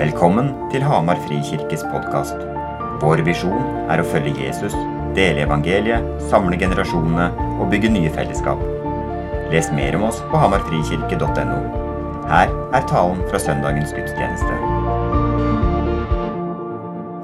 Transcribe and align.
Velkommen 0.00 0.46
til 0.72 0.80
Hamar 0.80 1.18
Frikirkes 1.26 1.82
podkast. 1.92 2.38
Vår 3.02 3.20
visjon 3.26 3.66
er 3.92 4.00
å 4.00 4.06
følge 4.08 4.46
Jesus, 4.46 4.72
dele 5.12 5.42
evangeliet, 5.44 6.06
samle 6.30 6.56
generasjonene 6.56 7.26
og 7.60 7.68
bygge 7.68 7.90
nye 7.92 8.08
fellesskap. 8.14 8.62
Les 9.52 9.68
mer 9.76 9.98
om 9.98 10.06
oss 10.08 10.22
på 10.30 10.40
hamarfrikirke.no. 10.40 11.58
Her 12.32 12.48
er 12.48 12.88
talen 12.88 13.20
fra 13.28 13.42
søndagens 13.44 13.92
gudstjeneste. 13.92 14.56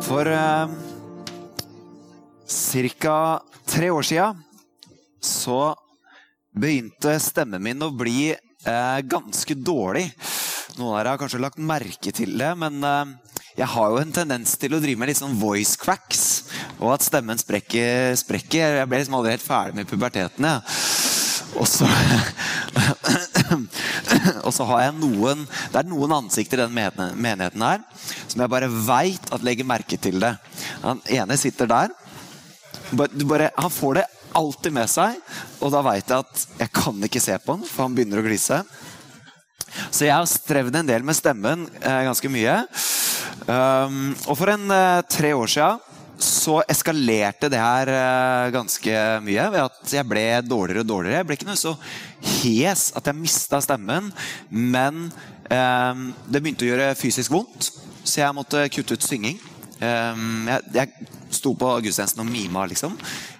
For 0.04 0.28
eh, 0.36 0.76
ca. 3.00 3.18
tre 3.72 3.88
år 3.88 4.04
sia 4.12 4.30
så 5.24 5.62
begynte 6.52 7.16
stemmen 7.24 7.70
min 7.70 7.88
å 7.88 7.94
bli 7.96 8.34
eh, 8.36 8.98
ganske 9.16 9.62
dårlig. 9.64 10.10
Noen 10.76 10.92
av 10.92 10.98
dere 10.98 11.12
har 11.14 11.20
kanskje 11.20 11.38
lagt 11.40 11.60
merke 11.62 12.10
til 12.12 12.34
det, 12.36 12.50
men 12.60 12.82
eh, 12.84 13.12
jeg 13.56 13.68
har 13.72 13.92
jo 13.92 14.00
en 14.02 14.10
tendens 14.12 14.50
til 14.60 14.74
å 14.76 14.80
drive 14.82 15.00
med 15.00 15.08
litt 15.08 15.20
sånn 15.22 15.38
voice 15.40 15.78
cracks. 15.80 16.24
Og 16.76 16.92
at 16.92 17.06
stemmen 17.06 17.40
sprekker. 17.40 18.12
sprekker. 18.20 18.76
Jeg 18.82 18.88
ble 18.90 18.98
liksom 19.00 19.16
aldri 19.16 19.32
helt 19.32 19.46
ferdig 19.46 19.78
med 19.78 19.88
puberteten. 19.88 20.44
Ja. 20.44 20.60
Og 21.56 21.64
så 21.70 21.88
Og 24.46 24.52
så 24.52 24.64
har 24.68 24.80
jeg 24.82 24.94
noen 24.98 25.46
Det 25.46 25.78
er 25.78 25.86
noen 25.88 26.12
ansikter 26.16 26.58
i 26.58 26.66
den 26.66 26.74
menigheten 26.74 27.62
her 27.64 27.80
som 28.26 28.42
jeg 28.42 28.52
bare 28.52 28.68
veit 28.68 29.30
at 29.32 29.44
legger 29.46 29.68
merke 29.68 29.96
til 29.96 30.20
det. 30.20 30.34
Han 30.82 31.00
ene 31.08 31.36
sitter 31.40 31.66
der. 31.70 31.94
Bare, 32.92 33.50
han 33.56 33.72
får 33.72 34.00
det 34.00 34.04
alltid 34.36 34.72
med 34.76 34.90
seg, 34.90 35.16
og 35.64 35.72
da 35.72 35.80
veit 35.86 36.10
jeg 36.10 36.26
at 36.26 36.46
jeg 36.60 36.70
kan 36.76 37.08
ikke 37.08 37.22
se 37.22 37.38
på 37.40 37.56
han, 37.56 37.64
for 37.64 37.86
han 37.86 37.96
begynner 37.96 38.20
å 38.20 38.26
glise. 38.26 38.60
Så 39.96 40.04
jeg 40.04 40.12
har 40.12 40.28
strevd 40.28 40.74
en 40.76 40.88
del 40.88 41.04
med 41.06 41.16
stemmen 41.16 41.64
eh, 41.80 42.02
ganske 42.04 42.28
mye. 42.28 42.56
Um, 43.48 44.10
og 44.26 44.34
for 44.36 44.52
en 44.52 44.72
eh, 44.74 45.04
tre 45.08 45.30
år 45.32 45.48
sia 45.48 45.68
så 46.20 46.58
eskalerte 46.68 47.48
det 47.52 47.60
her 47.60 47.90
eh, 47.92 48.50
ganske 48.52 49.00
mye 49.24 49.46
ved 49.54 49.62
at 49.62 49.94
jeg 49.96 50.08
ble 50.08 50.24
dårligere 50.44 50.84
og 50.84 50.90
dårligere. 50.90 51.22
Jeg 51.22 51.28
ble 51.30 51.38
ikke 51.38 51.48
noe 51.48 51.60
så 51.60 51.72
hes 52.42 52.90
at 52.96 53.08
jeg 53.08 53.20
mista 53.22 53.62
stemmen, 53.64 54.10
men 54.50 55.06
um, 55.08 56.06
det 56.28 56.42
begynte 56.42 56.66
å 56.66 56.70
gjøre 56.70 56.94
fysisk 56.98 57.32
vondt, 57.32 57.70
så 58.02 58.20
jeg 58.20 58.36
måtte 58.36 58.66
kutte 58.72 58.96
ut 58.96 59.04
synging. 59.04 59.40
Um, 59.80 60.48
jeg, 60.48 60.72
jeg, 60.76 61.08
sto 61.36 61.52
på 61.58 61.68
gudstjenesten 61.84 62.22
og 62.22 62.28
mima 62.30 62.62
liksom, 62.68 62.94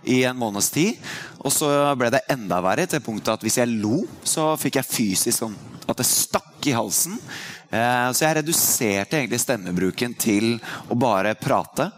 i 0.07 0.23
en 0.29 0.39
måneds 0.39 0.71
tid. 0.75 0.99
Og 1.43 1.53
så 1.55 1.69
ble 1.99 2.11
det 2.15 2.25
enda 2.33 2.61
verre 2.65 2.87
til 2.91 3.03
punktet 3.05 3.35
at 3.37 3.45
hvis 3.47 3.59
jeg 3.61 3.75
lo, 3.83 4.03
så 4.27 4.55
fikk 4.61 4.81
jeg 4.81 4.91
fysisk 4.91 5.43
sånn 5.43 5.59
at 5.87 6.01
det 6.01 6.09
stakk 6.09 6.67
i 6.67 6.75
halsen. 6.75 7.19
Uh, 7.71 8.11
så 8.15 8.27
jeg 8.27 8.41
reduserte 8.41 9.21
egentlig 9.21 9.43
stemmebruken 9.43 10.17
til 10.19 10.57
å 10.91 10.98
bare 10.98 11.37
prate. 11.39 11.91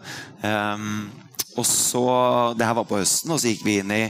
Um, 0.43 1.09
og 1.57 1.65
så, 1.65 2.05
Det 2.55 2.65
her 2.65 2.77
var 2.77 2.87
på 2.87 3.01
høsten, 3.01 3.33
og 3.33 3.41
så 3.41 3.51
gikk 3.51 3.65
vi 3.65 3.81
inn 3.81 3.91
i 3.95 4.05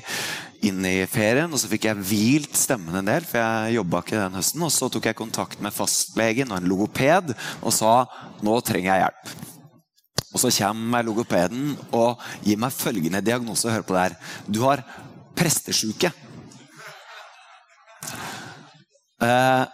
inn 0.67 0.84
i 0.84 1.06
ferien, 1.08 1.52
og 1.52 1.59
så 1.61 1.69
fikk 1.72 1.88
jeg 1.88 2.03
hvilt 2.09 2.58
stemmen 2.59 2.97
en 3.00 3.08
del, 3.08 3.23
for 3.28 3.39
jeg 3.39 3.78
jobba 3.78 4.02
ikke 4.03 4.17
den 4.17 4.39
høsten. 4.39 4.66
Og 4.66 4.73
så 4.75 4.89
tok 4.91 5.08
jeg 5.08 5.19
kontakt 5.19 5.61
med 5.63 5.75
fastlegen 5.75 6.52
og 6.52 6.59
en 6.59 6.67
logoped 6.67 7.31
og 7.61 7.72
sa 7.75 7.94
nå 8.44 8.58
trenger 8.67 8.91
jeg 8.91 9.06
hjelp. 9.06 9.48
Og 10.33 10.41
så 10.41 10.52
kommer 10.53 11.05
logopeden 11.05 11.73
og 11.91 12.22
gir 12.45 12.59
meg 12.61 12.73
følgende 12.75 13.22
diagnose. 13.25 13.72
Hør 13.72 13.85
på 13.85 13.95
det 13.95 14.03
her. 14.08 14.17
Du 14.45 14.61
har 14.67 14.83
prestesjuke. 15.38 16.11
Eh, 19.19 19.66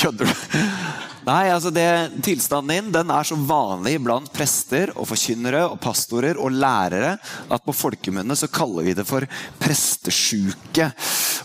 kødder 0.00 0.24
du? 0.24 1.03
Nei, 1.24 1.48
altså 1.48 1.70
det, 1.72 1.86
Tilstanden 2.24 2.68
din 2.74 2.90
den 2.92 3.10
er 3.14 3.24
så 3.24 3.36
vanlig 3.48 3.96
blant 4.04 4.28
prester 4.34 4.90
og 4.92 5.06
forkynnere 5.08 5.62
og 5.70 5.78
pastorer 5.80 6.36
og 6.36 6.52
lærere 6.52 7.14
at 7.48 7.64
på 7.64 7.72
folkemunne 7.72 8.36
så 8.36 8.50
kaller 8.52 8.84
vi 8.84 8.96
det 8.98 9.06
for 9.08 9.24
prestesjuke. 9.62 10.90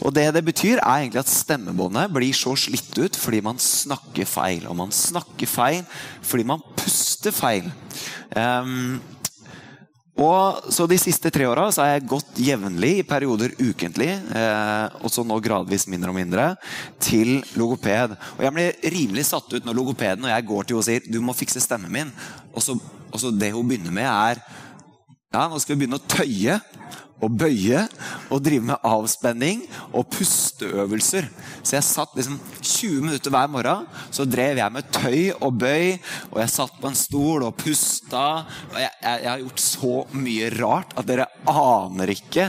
Og 0.04 0.12
Det 0.16 0.28
det 0.36 0.44
betyr, 0.46 0.82
er 0.82 1.06
egentlig 1.06 1.22
at 1.24 1.32
stemmebåndet 1.32 2.12
blir 2.12 2.36
så 2.36 2.58
slitt 2.60 2.92
ut 3.00 3.16
fordi 3.16 3.40
man 3.46 3.60
snakker 3.60 4.28
feil. 4.28 4.68
Og 4.68 4.76
man 4.76 4.92
snakker 4.92 5.48
feil 5.48 5.86
fordi 6.22 6.44
man 6.44 6.66
puster 6.76 7.32
feil. 7.32 7.72
Um, 8.36 9.00
og 10.20 10.72
så 10.74 10.88
De 10.90 10.98
siste 11.00 11.32
tre 11.32 11.46
åra 11.48 11.70
har 11.72 11.94
jeg 11.94 12.08
gått 12.12 12.40
jevnlig, 12.44 12.92
i 13.00 13.08
perioder 13.08 13.54
ukentlig, 13.60 14.10
eh, 14.36 14.98
og 15.00 15.28
nå 15.28 15.40
gradvis 15.44 15.88
mindre 15.88 16.12
og 16.12 16.18
mindre, 16.18 16.48
til 17.00 17.40
logoped. 17.56 18.18
Og 18.38 18.44
Jeg 18.44 18.56
blir 18.56 18.90
rimelig 18.96 19.26
satt 19.30 19.54
ut 19.54 19.66
når 19.66 19.78
logopeden 19.80 20.26
og 20.28 20.34
jeg 20.34 20.48
går 20.50 20.64
til 20.64 20.76
henne 20.76 20.84
og 20.84 20.88
sier 20.90 21.08
du 21.08 21.20
må 21.24 21.36
fikse 21.38 21.64
stemmen 21.64 21.92
min. 21.92 22.12
Og 22.54 22.64
så, 22.64 22.76
og 23.10 23.20
så 23.22 23.32
det 23.32 23.54
hun 23.56 23.68
begynner 23.68 23.96
med, 23.96 24.10
er 24.10 24.44
ja, 25.30 25.46
nå 25.46 25.60
skal 25.62 25.76
vi 25.76 25.84
begynne 25.84 26.00
å 26.00 26.10
tøye 26.10 26.58
og 27.20 27.34
bøye 27.36 27.84
og 28.32 28.42
drive 28.44 28.64
med 28.70 28.86
avspenning 28.88 29.66
og 29.92 30.08
pusteøvelser. 30.14 31.28
Så 31.62 31.76
jeg 31.76 31.86
satt 31.86 32.16
liksom 32.18 32.38
20 32.62 33.04
minutter 33.04 33.34
hver 33.34 33.50
morgen. 33.52 33.88
Så 34.16 34.26
drev 34.26 34.62
jeg 34.62 34.74
med 34.74 34.88
tøy 34.96 35.34
og 35.36 35.58
bøy, 35.60 35.98
og 36.32 36.40
jeg 36.42 36.54
satt 36.54 36.80
på 36.80 36.90
en 36.90 36.98
stol 36.98 37.46
og 37.48 37.58
pusta. 37.60 38.26
Og 38.72 38.80
jeg, 38.80 38.94
jeg, 39.04 39.24
jeg 39.26 39.32
har 39.32 39.44
gjort 39.44 39.64
så 39.66 39.94
mye 40.16 40.52
rart 40.56 40.96
at 41.00 41.10
dere 41.10 41.28
aner 41.52 42.14
ikke. 42.16 42.48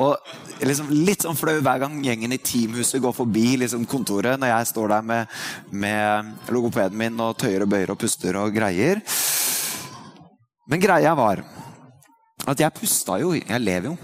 Og 0.00 0.62
liksom 0.62 0.92
litt 0.94 1.26
sånn 1.26 1.38
flau 1.38 1.56
hver 1.58 1.82
gang 1.82 1.98
gjengen 2.04 2.36
i 2.36 2.40
Teamhuset 2.40 3.02
går 3.02 3.16
forbi 3.16 3.56
liksom 3.64 3.88
kontoret 3.90 4.38
når 4.40 4.54
jeg 4.54 4.70
står 4.70 4.94
der 4.94 5.08
med, 5.08 5.40
med 5.74 6.52
logopeden 6.54 7.00
min 7.00 7.18
og 7.24 7.34
tøyer 7.42 7.66
og 7.66 7.74
bøyer 7.74 7.92
og 7.92 8.00
puster 8.00 8.38
og 8.38 8.54
greier. 8.54 9.02
Men 10.70 10.80
greia 10.80 11.16
var 11.18 11.42
at 12.48 12.62
jeg 12.62 12.74
pusta 12.74 13.18
jo. 13.22 13.34
Jeg 13.36 13.62
lever 13.62 13.92
jo. 13.92 13.96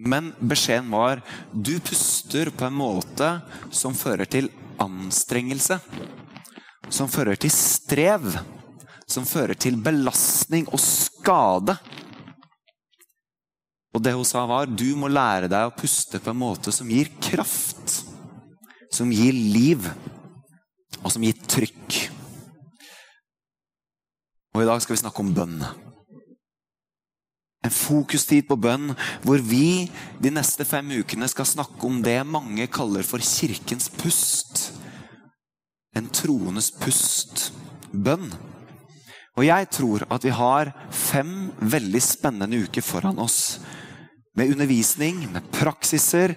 Men 0.00 0.30
beskjeden 0.40 0.88
var 0.92 1.20
du 1.52 1.74
puster 1.84 2.48
på 2.54 2.68
en 2.68 2.76
måte 2.78 3.32
som 3.74 3.96
fører 3.96 4.28
til 4.30 4.48
anstrengelse. 4.80 5.80
Som 6.90 7.10
fører 7.12 7.36
til 7.40 7.52
strev. 7.52 8.30
Som 9.10 9.26
fører 9.28 9.58
til 9.58 9.76
belastning 9.82 10.68
og 10.70 10.80
skade. 10.80 11.76
Og 13.90 14.02
det 14.04 14.14
hun 14.14 14.24
sa, 14.26 14.44
var 14.46 14.70
du 14.70 14.94
må 14.96 15.10
lære 15.10 15.50
deg 15.50 15.66
å 15.66 15.74
puste 15.74 16.22
på 16.22 16.30
en 16.32 16.40
måte 16.40 16.72
som 16.72 16.88
gir 16.88 17.10
kraft. 17.20 17.98
Som 18.94 19.12
gir 19.12 19.34
liv. 19.34 19.90
Og 21.02 21.10
som 21.12 21.26
gir 21.26 21.36
trykk. 21.50 22.00
Og 24.54 24.62
i 24.62 24.66
dag 24.66 24.80
skal 24.82 24.96
vi 24.96 25.02
snakke 25.02 25.22
om 25.22 25.34
bønn. 25.34 25.60
En 27.60 27.72
fokustid 27.72 28.46
på 28.48 28.56
bønn, 28.56 28.94
hvor 29.20 29.42
vi 29.44 29.90
de 30.22 30.32
neste 30.32 30.64
fem 30.64 30.94
ukene 31.02 31.28
skal 31.28 31.48
snakke 31.48 31.84
om 31.86 31.98
det 32.04 32.16
mange 32.24 32.64
kaller 32.72 33.04
for 33.04 33.20
kirkens 33.20 33.90
pust. 34.00 34.70
En 35.96 36.08
troendes 36.08 36.70
pust. 36.80 37.50
Bønn. 37.92 38.30
Og 39.36 39.44
jeg 39.46 39.68
tror 39.72 40.06
at 40.08 40.24
vi 40.24 40.32
har 40.34 40.72
fem 40.94 41.50
veldig 41.60 42.02
spennende 42.04 42.64
uker 42.64 42.84
foran 42.84 43.20
oss. 43.20 43.60
Med 44.36 44.54
undervisning, 44.54 45.26
med 45.32 45.46
praksiser. 45.52 46.36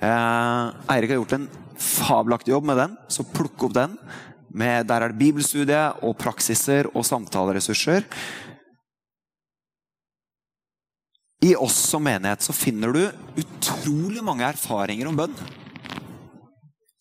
Eh, 0.00 0.92
Eirik 0.94 1.12
har 1.12 1.20
gjort 1.20 1.36
en 1.38 1.48
fabelaktig 1.78 2.54
jobb 2.54 2.68
med 2.70 2.80
den, 2.80 2.94
så 3.08 3.26
plukk 3.26 3.66
opp 3.66 3.74
den. 3.76 3.98
Med, 4.54 4.86
der 4.86 5.02
er 5.02 5.12
det 5.12 5.18
bibelstudie 5.18 5.82
og 6.06 6.16
praksiser 6.20 6.88
og 6.94 7.06
samtaleressurser. 7.06 8.06
I 11.44 11.52
oss 11.60 11.76
som 11.76 12.04
menighet 12.04 12.42
så 12.42 12.54
finner 12.56 12.94
du 12.94 13.02
utrolig 13.36 14.22
mange 14.24 14.46
erfaringer 14.48 15.10
om 15.10 15.18
bønn. 15.18 15.34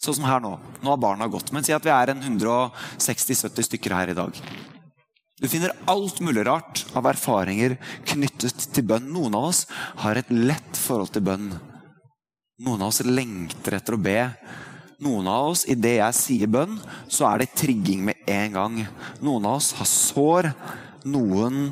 Sånn 0.03 0.17
som 0.17 0.27
her 0.27 0.41
nå. 0.43 0.57
Nå 0.83 0.91
har 0.91 0.99
barna 0.99 1.29
gått. 1.31 1.53
Men 1.55 1.63
si 1.63 1.71
at 1.71 1.85
vi 1.85 1.93
er 1.95 2.11
en 2.11 2.23
160-70 2.25 3.69
stykker 3.69 3.95
her 3.95 4.11
i 4.11 4.17
dag. 4.17 4.35
Du 5.39 5.47
finner 5.47 5.71
alt 5.87 6.19
mulig 6.23 6.43
rart 6.47 6.83
av 6.91 7.07
erfaringer 7.07 7.77
knyttet 8.09 8.67
til 8.75 8.85
bønn. 8.89 9.07
Noen 9.15 9.37
av 9.39 9.47
oss 9.53 9.63
har 10.03 10.19
et 10.19 10.33
lett 10.33 10.75
forhold 10.79 11.13
til 11.15 11.23
bønn. 11.23 11.47
Noen 12.67 12.83
av 12.83 12.91
oss 12.91 12.99
lengter 13.07 13.79
etter 13.79 13.95
å 13.95 14.01
be. 14.03 14.19
Noen 15.03 15.27
av 15.31 15.53
oss, 15.53 15.63
idet 15.71 15.97
jeg 15.97 16.19
sier 16.19 16.51
bønn, 16.51 16.75
så 17.11 17.29
er 17.31 17.41
det 17.41 17.55
trigging 17.59 18.03
med 18.11 18.27
en 18.27 18.59
gang. 18.59 18.77
Noen 19.23 19.47
av 19.47 19.61
oss 19.61 19.71
har 19.79 19.89
sår. 19.89 20.51
Noen 21.07 21.71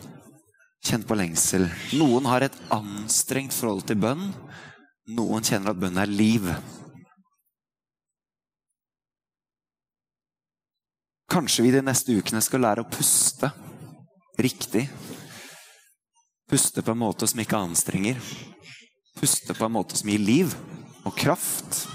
kjenner 0.81 1.07
på 1.07 1.18
lengsel. 1.18 1.68
Noen 1.98 2.28
har 2.30 2.45
et 2.45 2.57
anstrengt 2.74 3.54
forhold 3.56 3.86
til 3.89 4.00
bønn. 4.01 4.31
Noen 5.16 5.45
kjenner 5.45 5.74
at 5.74 5.81
bønn 5.81 6.00
er 6.01 6.10
liv. 6.10 6.48
Kanskje 11.31 11.63
vi 11.63 11.72
de 11.72 11.83
neste 11.86 12.18
ukene 12.18 12.42
skal 12.44 12.66
lære 12.66 12.83
å 12.83 12.92
puste 12.92 13.51
riktig. 14.42 14.88
Puste 16.51 16.84
på 16.84 16.92
en 16.92 17.00
måte 17.00 17.30
som 17.30 17.39
ikke 17.39 17.62
anstrenger. 17.62 18.19
Puste 19.16 19.56
på 19.56 19.68
en 19.68 19.75
måte 19.77 19.95
som 20.00 20.10
gir 20.12 20.19
liv 20.19 20.56
og 21.06 21.16
kraft. 21.16 21.86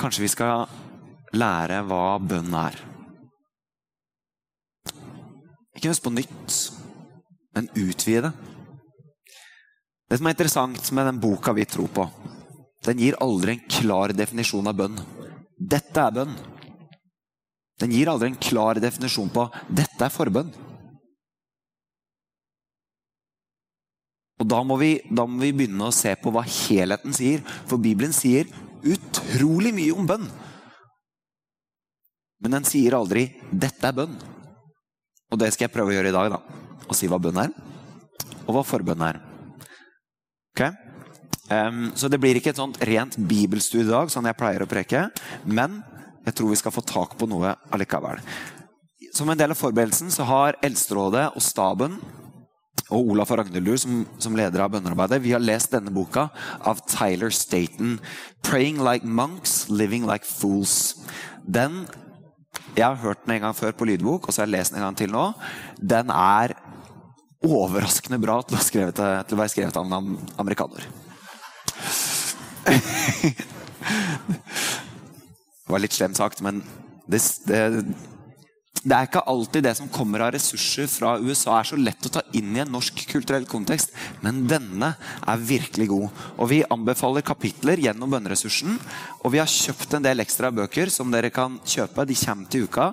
Kanskje 0.00 0.26
vi 0.26 0.32
skal 0.34 0.66
lære 1.32 1.80
hva 1.88 2.18
bønn 2.20 2.52
er. 2.58 2.76
Ikke 5.74 5.90
nødvendigvis 5.90 6.04
på 6.04 6.14
nytt, 6.14 6.58
men 7.54 7.70
utvide. 7.74 8.32
Det 10.08 10.18
som 10.18 10.28
er 10.28 10.34
interessant 10.36 10.90
med 10.94 11.08
den 11.08 11.20
boka 11.22 11.54
vi 11.56 11.64
tror 11.66 11.90
på, 11.90 12.08
den 12.84 13.00
gir 13.00 13.16
aldri 13.24 13.56
en 13.56 13.64
klar 13.80 14.12
definisjon 14.14 14.68
av 14.70 14.76
bønn. 14.78 14.98
Dette 15.58 16.02
er 16.02 16.14
bønn. 16.14 16.34
Den 17.80 17.94
gir 17.94 18.10
aldri 18.10 18.30
en 18.30 18.38
klar 18.38 18.78
definisjon 18.78 19.32
på 19.34 19.48
dette 19.66 20.04
er 20.04 20.12
forbønn. 20.14 20.52
Og 24.42 24.48
da 24.50 24.60
må, 24.66 24.76
vi, 24.78 24.98
da 25.08 25.24
må 25.30 25.40
vi 25.40 25.54
begynne 25.56 25.88
å 25.88 25.94
se 25.94 26.12
på 26.20 26.30
hva 26.34 26.42
helheten 26.44 27.14
sier, 27.16 27.42
for 27.66 27.80
Bibelen 27.82 28.12
sier 28.14 28.50
utrolig 28.84 29.72
mye 29.74 29.94
om 29.94 30.06
bønn. 30.06 30.26
Men 32.44 32.58
den 32.58 32.66
sier 32.68 32.98
aldri 32.98 33.30
'dette 33.48 33.88
er 33.88 33.96
bønn'. 33.96 34.33
Og 35.34 35.40
det 35.40 35.50
skal 35.50 35.66
jeg 35.66 35.74
prøve 35.74 35.90
å 35.90 35.96
gjøre 35.96 36.12
i 36.12 36.14
dag. 36.14 36.36
da. 36.36 36.62
Å 36.86 36.94
si 36.94 37.10
hva 37.10 37.18
bønn 37.18 37.40
er, 37.42 37.54
og 38.44 38.50
hva 38.54 38.62
forbønn 38.66 39.02
er. 39.02 39.18
Ok? 40.54 40.68
Um, 41.50 41.88
så 41.98 42.08
det 42.08 42.20
blir 42.22 42.38
ikke 42.38 42.52
et 42.54 42.60
sånt 42.60 42.78
rent 42.86 43.16
bibelstudie 43.18 43.88
i 43.88 43.90
dag, 43.90 44.12
sånn 44.12 44.28
jeg 44.30 44.38
pleier 44.38 44.62
å 44.62 44.70
preke. 44.70 45.08
Men 45.44 45.80
jeg 46.24 46.36
tror 46.38 46.52
vi 46.52 46.60
skal 46.60 46.74
få 46.74 46.84
tak 46.86 47.16
på 47.18 47.28
noe 47.28 47.56
allikevel. 47.74 48.22
Som 49.14 49.30
en 49.30 49.38
del 49.38 49.52
av 49.54 49.58
forberedelsen 49.58 50.12
så 50.14 50.26
har 50.28 50.60
Eldsterådet 50.64 51.32
og 51.34 51.42
staben 51.44 51.98
og 52.92 53.10
Olaf 53.14 53.32
og 53.32 53.40
Ragnhildur 53.40 53.78
som, 53.80 54.02
som 54.20 54.36
leder 54.36 54.60
av 54.60 54.72
bønnearbeidet, 54.74 55.22
vi 55.24 55.32
har 55.32 55.42
lest 55.42 55.72
denne 55.72 55.92
boka 55.94 56.28
av 56.60 56.82
Tyler 56.90 57.32
Staten. 57.32 57.98
'Praying 58.44 58.78
like 58.84 59.06
monks, 59.06 59.70
living 59.70 60.06
like 60.06 60.26
fools'. 60.28 61.00
Den 61.42 61.86
Jeg 62.74 62.86
har 62.86 62.98
hørt 62.98 63.22
den 63.24 63.36
en 63.36 63.44
gang 63.46 63.56
før 63.56 63.74
på 63.78 63.86
lydbok, 63.86 64.26
og 64.26 64.34
så 64.34 64.42
har 64.42 64.48
jeg 64.48 64.56
lest 64.56 64.74
den 64.74 64.80
en 64.80 64.88
gang 64.88 64.96
til 64.98 65.12
nå. 65.14 65.24
Den 65.78 66.10
er 66.10 66.56
overraskende 67.44 68.18
bra 68.22 68.40
til 68.42 68.58
å, 68.58 68.62
skrevet, 68.64 68.98
til 68.98 69.36
å 69.36 69.40
være 69.40 69.52
skrevet 69.52 69.76
av 69.78 69.84
en 69.86 70.16
amerikaner. 70.42 70.86
Det 75.64 75.72
var 75.72 75.80
litt 75.80 75.96
slemt 75.96 76.18
sagt, 76.18 76.42
men 76.44 76.60
det, 77.08 77.20
det, 77.48 77.58
det, 78.82 78.92
er 78.92 79.06
ikke 79.06 79.22
alltid 79.30 79.64
det 79.64 79.72
som 79.78 79.88
kommer 79.92 80.26
av 80.26 80.32
ressurser 80.34 80.88
fra 80.90 81.14
USA, 81.22 81.54
er 81.56 81.68
så 81.70 81.78
lett 81.78 82.08
å 82.08 82.12
ta 82.16 82.22
inn 82.36 82.50
i 82.56 82.60
en 82.60 82.72
norsk 82.74 83.04
kulturell 83.08 83.46
kontekst. 83.48 83.94
Men 84.24 84.42
denne 84.50 84.90
er 85.24 85.46
virkelig 85.48 85.86
god. 85.92 86.24
Og 86.36 86.50
Vi 86.50 86.60
anbefaler 86.68 87.24
kapitler 87.24 87.80
gjennom 87.80 88.12
bønneressursen. 88.12 88.76
Og 89.22 89.32
vi 89.32 89.40
har 89.40 89.48
kjøpt 89.48 89.96
en 89.96 90.04
del 90.04 90.20
ekstra 90.24 90.50
bøker 90.52 90.92
som 90.92 91.12
dere 91.14 91.32
kan 91.32 91.56
kjøpe. 91.64 92.04
De 92.04 92.18
kommer 92.18 92.50
til 92.52 92.66
uka. 92.68 92.90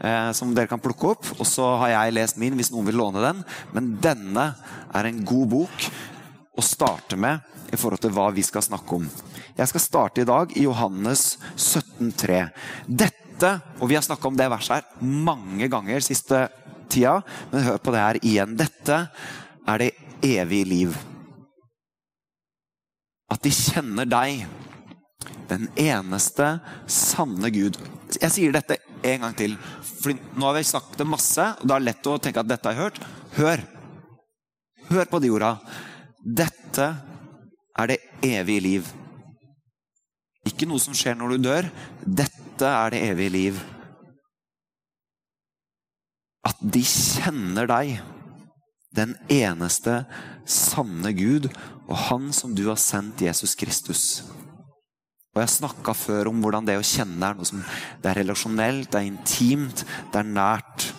Eh, 0.00 0.30
som 0.32 0.54
dere 0.56 0.70
kan 0.70 0.80
plukke 0.80 1.12
opp. 1.12 1.28
Og 1.36 1.46
så 1.48 1.66
har 1.82 1.92
jeg 1.92 2.16
lest 2.16 2.40
min 2.40 2.56
hvis 2.56 2.72
noen 2.72 2.88
vil 2.88 3.02
låne 3.02 3.24
den. 3.24 3.44
Men 3.76 3.94
denne 4.00 4.46
er 4.94 5.10
en 5.10 5.24
god 5.28 5.50
bok 5.58 5.88
å 6.54 6.64
starte 6.64 7.18
med 7.20 7.42
i 7.74 7.76
forhold 7.76 8.00
til 8.04 8.14
hva 8.14 8.30
vi 8.32 8.44
skal 8.46 8.64
snakke 8.64 8.96
om. 8.96 9.10
Jeg 9.58 9.70
skal 9.70 9.82
starte 9.82 10.22
i 10.22 10.28
dag 10.28 10.56
i 10.56 10.64
Johannes 10.64 11.34
17,3. 11.56 12.40
Dette, 12.86 13.23
og 13.80 13.88
vi 13.90 13.96
har 13.98 14.04
snakka 14.04 14.28
om 14.28 14.36
det 14.38 14.50
verset 14.52 14.78
her 14.78 15.08
mange 15.24 15.68
ganger 15.72 16.04
siste 16.04 16.46
tida, 16.92 17.18
men 17.50 17.66
hør 17.66 17.80
på 17.82 17.94
det 17.94 18.02
her 18.02 18.20
igjen. 18.22 18.56
Dette 18.58 19.00
er 19.66 19.82
det 19.82 19.90
evige 20.24 20.68
liv. 20.68 20.96
At 23.32 23.42
de 23.44 23.52
kjenner 23.54 24.08
deg, 24.08 24.44
den 25.48 25.68
eneste 25.80 26.58
sanne 26.90 27.50
Gud. 27.52 27.78
Jeg 28.20 28.32
sier 28.32 28.54
dette 28.54 28.78
en 29.04 29.24
gang 29.26 29.36
til, 29.36 29.56
for 29.84 30.14
nå 30.14 30.48
har 30.48 30.58
vi 30.58 30.64
det 31.00 31.08
masse, 31.08 31.48
og 31.60 31.68
det 31.68 31.76
er 31.76 31.88
lett 31.88 32.10
å 32.10 32.18
tenke 32.22 32.44
at 32.44 32.50
dette 32.50 32.70
har 32.70 32.76
jeg 32.76 32.84
hørt. 32.84 33.00
Hør! 33.38 33.64
Hør 34.90 35.10
på 35.10 35.20
de 35.24 35.32
orda. 35.32 35.56
Dette 36.20 36.90
er 37.74 37.90
det 37.90 37.98
evige 38.24 38.64
liv. 38.64 38.88
Ikke 40.44 40.68
noe 40.68 40.80
som 40.82 40.96
skjer 40.96 41.16
når 41.16 41.34
du 41.34 41.46
dør. 41.48 41.68
Dette 42.04 42.43
er 42.62 42.94
det 42.94 43.02
evige 43.08 43.34
liv. 43.34 43.60
At 46.44 46.60
de 46.60 46.82
kjenner 46.84 47.66
deg, 47.66 47.98
den 48.94 49.16
eneste 49.32 50.04
sanne 50.46 51.10
Gud, 51.16 51.48
og 51.88 51.96
Han 52.08 52.32
som 52.32 52.54
du 52.54 52.68
har 52.68 52.78
sendt, 52.80 53.24
Jesus 53.24 53.56
Kristus. 53.58 54.22
Og 55.34 55.42
Jeg 55.42 55.50
snakka 55.56 55.92
før 55.98 56.30
om 56.30 56.42
hvordan 56.44 56.66
det 56.68 56.76
å 56.78 56.86
kjenne 56.86 57.26
er 57.26 57.34
noe 57.34 57.48
som 57.48 57.64
det 58.02 58.10
er 58.10 58.20
relasjonelt, 58.20 58.90
det 58.92 59.00
er 59.00 59.08
intimt, 59.08 59.82
det 60.12 60.20
er 60.20 60.30
nært. 60.30 60.92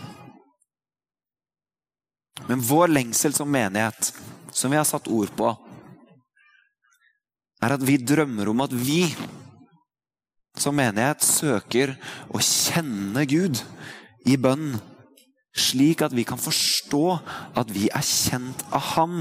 Men 2.49 2.59
vår 2.61 2.91
lengsel 2.91 3.33
som 3.33 3.49
menighet, 3.49 4.11
som 4.51 4.73
vi 4.73 4.77
har 4.77 4.87
satt 4.87 5.07
ord 5.07 5.31
på, 5.39 5.53
er 7.63 7.73
at 7.77 7.85
vi 7.85 7.95
drømmer 7.97 8.51
om 8.51 8.61
at 8.65 8.75
vi 8.75 9.07
som 10.59 10.75
menighet 10.77 11.23
søker 11.25 11.95
å 12.29 12.41
kjenne 12.43 13.25
Gud 13.29 13.61
i 14.25 14.37
bønn, 14.41 14.75
slik 15.55 16.03
at 16.05 16.15
vi 16.15 16.25
kan 16.27 16.41
forstå 16.41 17.03
at 17.59 17.71
vi 17.71 17.87
er 17.87 18.05
kjent 18.05 18.65
av 18.71 18.83
Ham. 18.95 19.15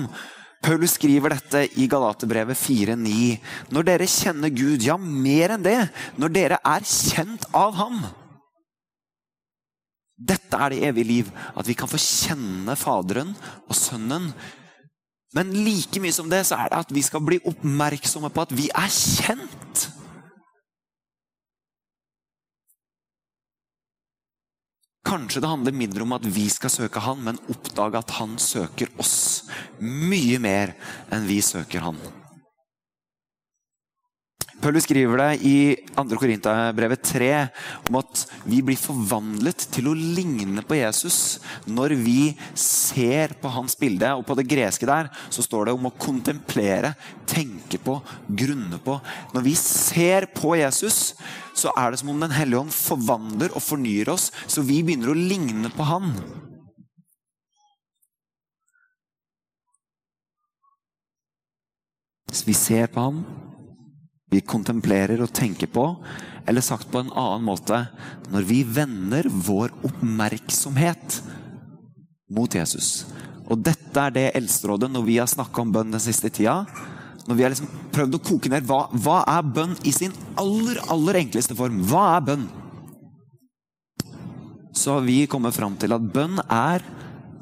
Paulus 0.64 0.96
skriver 0.96 1.34
dette 1.34 1.66
i 1.78 1.86
Galaterbrevet 1.90 2.58
4,9. 2.58 3.38
Når 3.74 3.86
dere 3.86 4.08
kjenner 4.08 4.52
Gud, 4.54 4.82
ja, 4.86 4.96
mer 4.98 5.54
enn 5.54 5.66
det, 5.66 5.78
når 6.16 6.34
dere 6.34 6.60
er 6.64 6.88
kjent 6.88 7.46
av 7.54 7.76
Ham. 7.78 8.02
Dette 10.14 10.56
er 10.56 10.72
det 10.72 10.84
evige 10.88 11.10
liv, 11.10 11.32
at 11.54 11.66
vi 11.68 11.76
kan 11.76 11.90
få 11.90 12.00
kjenne 12.00 12.78
Faderen 12.78 13.34
og 13.68 13.76
Sønnen 13.76 14.30
men 15.34 15.50
like 15.66 15.98
mye 16.02 16.14
som 16.14 16.30
det 16.30 16.44
så 16.46 16.58
er 16.62 16.70
det 16.70 16.80
at 16.84 16.94
vi 16.94 17.02
skal 17.02 17.22
bli 17.26 17.40
oppmerksomme 17.50 18.30
på 18.30 18.44
at 18.46 18.54
vi 18.54 18.68
er 18.70 18.90
kjent. 18.92 19.88
Kanskje 25.04 25.42
det 25.44 25.50
handler 25.50 25.76
mindre 25.76 26.04
om 26.06 26.14
at 26.16 26.24
vi 26.24 26.46
skal 26.52 26.72
søke 26.72 27.02
han, 27.04 27.20
men 27.26 27.40
oppdage 27.52 28.00
at 28.00 28.14
han 28.18 28.38
søker 28.40 28.92
oss 29.00 29.44
mye 29.84 30.38
mer 30.40 30.72
enn 31.12 31.26
vi 31.28 31.42
søker 31.44 31.84
han. 31.84 32.00
Paulus 34.64 34.86
skriver 34.86 35.20
det 35.20 35.44
i 35.44 35.56
2. 35.92 36.16
Korinterbrevet 36.16 37.02
3 37.04 37.26
om 37.90 37.98
at 37.98 38.22
vi 38.48 38.62
blir 38.64 38.78
forvandlet 38.80 39.66
til 39.74 39.90
å 39.90 39.92
ligne 39.92 40.64
på 40.64 40.78
Jesus 40.78 41.18
når 41.68 41.92
vi 42.00 42.32
ser 42.56 43.34
på 43.42 43.52
hans 43.52 43.76
bilde. 43.76 44.14
Og 44.16 44.24
på 44.24 44.38
det 44.38 44.46
greske 44.48 44.88
der 44.88 45.10
så 45.28 45.44
står 45.44 45.68
det 45.68 45.76
om 45.76 45.90
å 45.90 45.92
kontemplere, 46.00 46.94
tenke 47.28 47.76
på, 47.76 47.98
grunne 48.24 48.80
på. 48.80 48.96
Når 49.36 49.44
vi 49.50 49.54
ser 49.60 50.30
på 50.32 50.56
Jesus, 50.56 51.12
så 51.52 51.68
er 51.76 51.92
det 51.92 52.00
som 52.00 52.14
om 52.14 52.24
Den 52.24 52.32
hellige 52.32 52.64
ånd 52.64 52.72
forvandler 52.72 53.52
og 53.52 53.68
fornyer 53.68 54.14
oss, 54.16 54.30
så 54.48 54.64
vi 54.64 54.80
begynner 54.80 55.12
å 55.12 55.18
ligne 55.18 55.68
på 55.76 55.92
han. 55.92 56.14
Hvis 62.32 62.46
vi 62.48 62.56
ser 62.56 62.88
på 62.88 63.10
ham, 63.10 63.26
vi 64.34 64.44
kontemplerer 64.44 65.22
og 65.24 65.32
tenker 65.34 65.70
på, 65.70 65.86
eller 66.44 66.64
sagt 66.64 66.90
på 66.92 67.00
en 67.00 67.12
annen 67.12 67.46
måte 67.46 67.86
når 68.32 68.48
vi 68.48 68.60
vender 68.66 69.28
vår 69.30 69.72
oppmerksomhet 69.86 71.20
mot 72.34 72.54
Jesus. 72.54 73.06
Og 73.48 73.60
dette 73.60 74.00
er 74.00 74.12
det 74.14 74.26
eldsterådet 74.38 74.90
når 74.92 75.06
vi 75.06 75.18
har 75.20 75.30
snakka 75.30 75.62
om 75.62 75.72
bønn 75.72 75.92
den 75.94 76.02
siste 76.02 76.30
tida. 76.32 76.62
Når 77.24 77.36
vi 77.36 77.44
har 77.44 77.52
liksom 77.52 77.70
prøvd 77.94 78.18
å 78.18 78.22
koke 78.24 78.52
ned 78.52 78.66
hva, 78.68 78.84
hva 78.92 79.22
er 79.36 79.48
bønn 79.56 79.76
i 79.84 79.92
sin 79.96 80.12
aller, 80.40 80.80
aller 80.92 81.20
enkleste 81.22 81.56
form. 81.56 81.80
Hva 81.88 82.04
er 82.16 82.26
bønn? 82.28 82.46
Så 84.74 84.96
har 84.96 85.04
vi 85.06 85.22
kommet 85.30 85.56
fram 85.56 85.76
til 85.80 85.94
at 85.94 86.12
bønn 86.14 86.40
er 86.44 86.84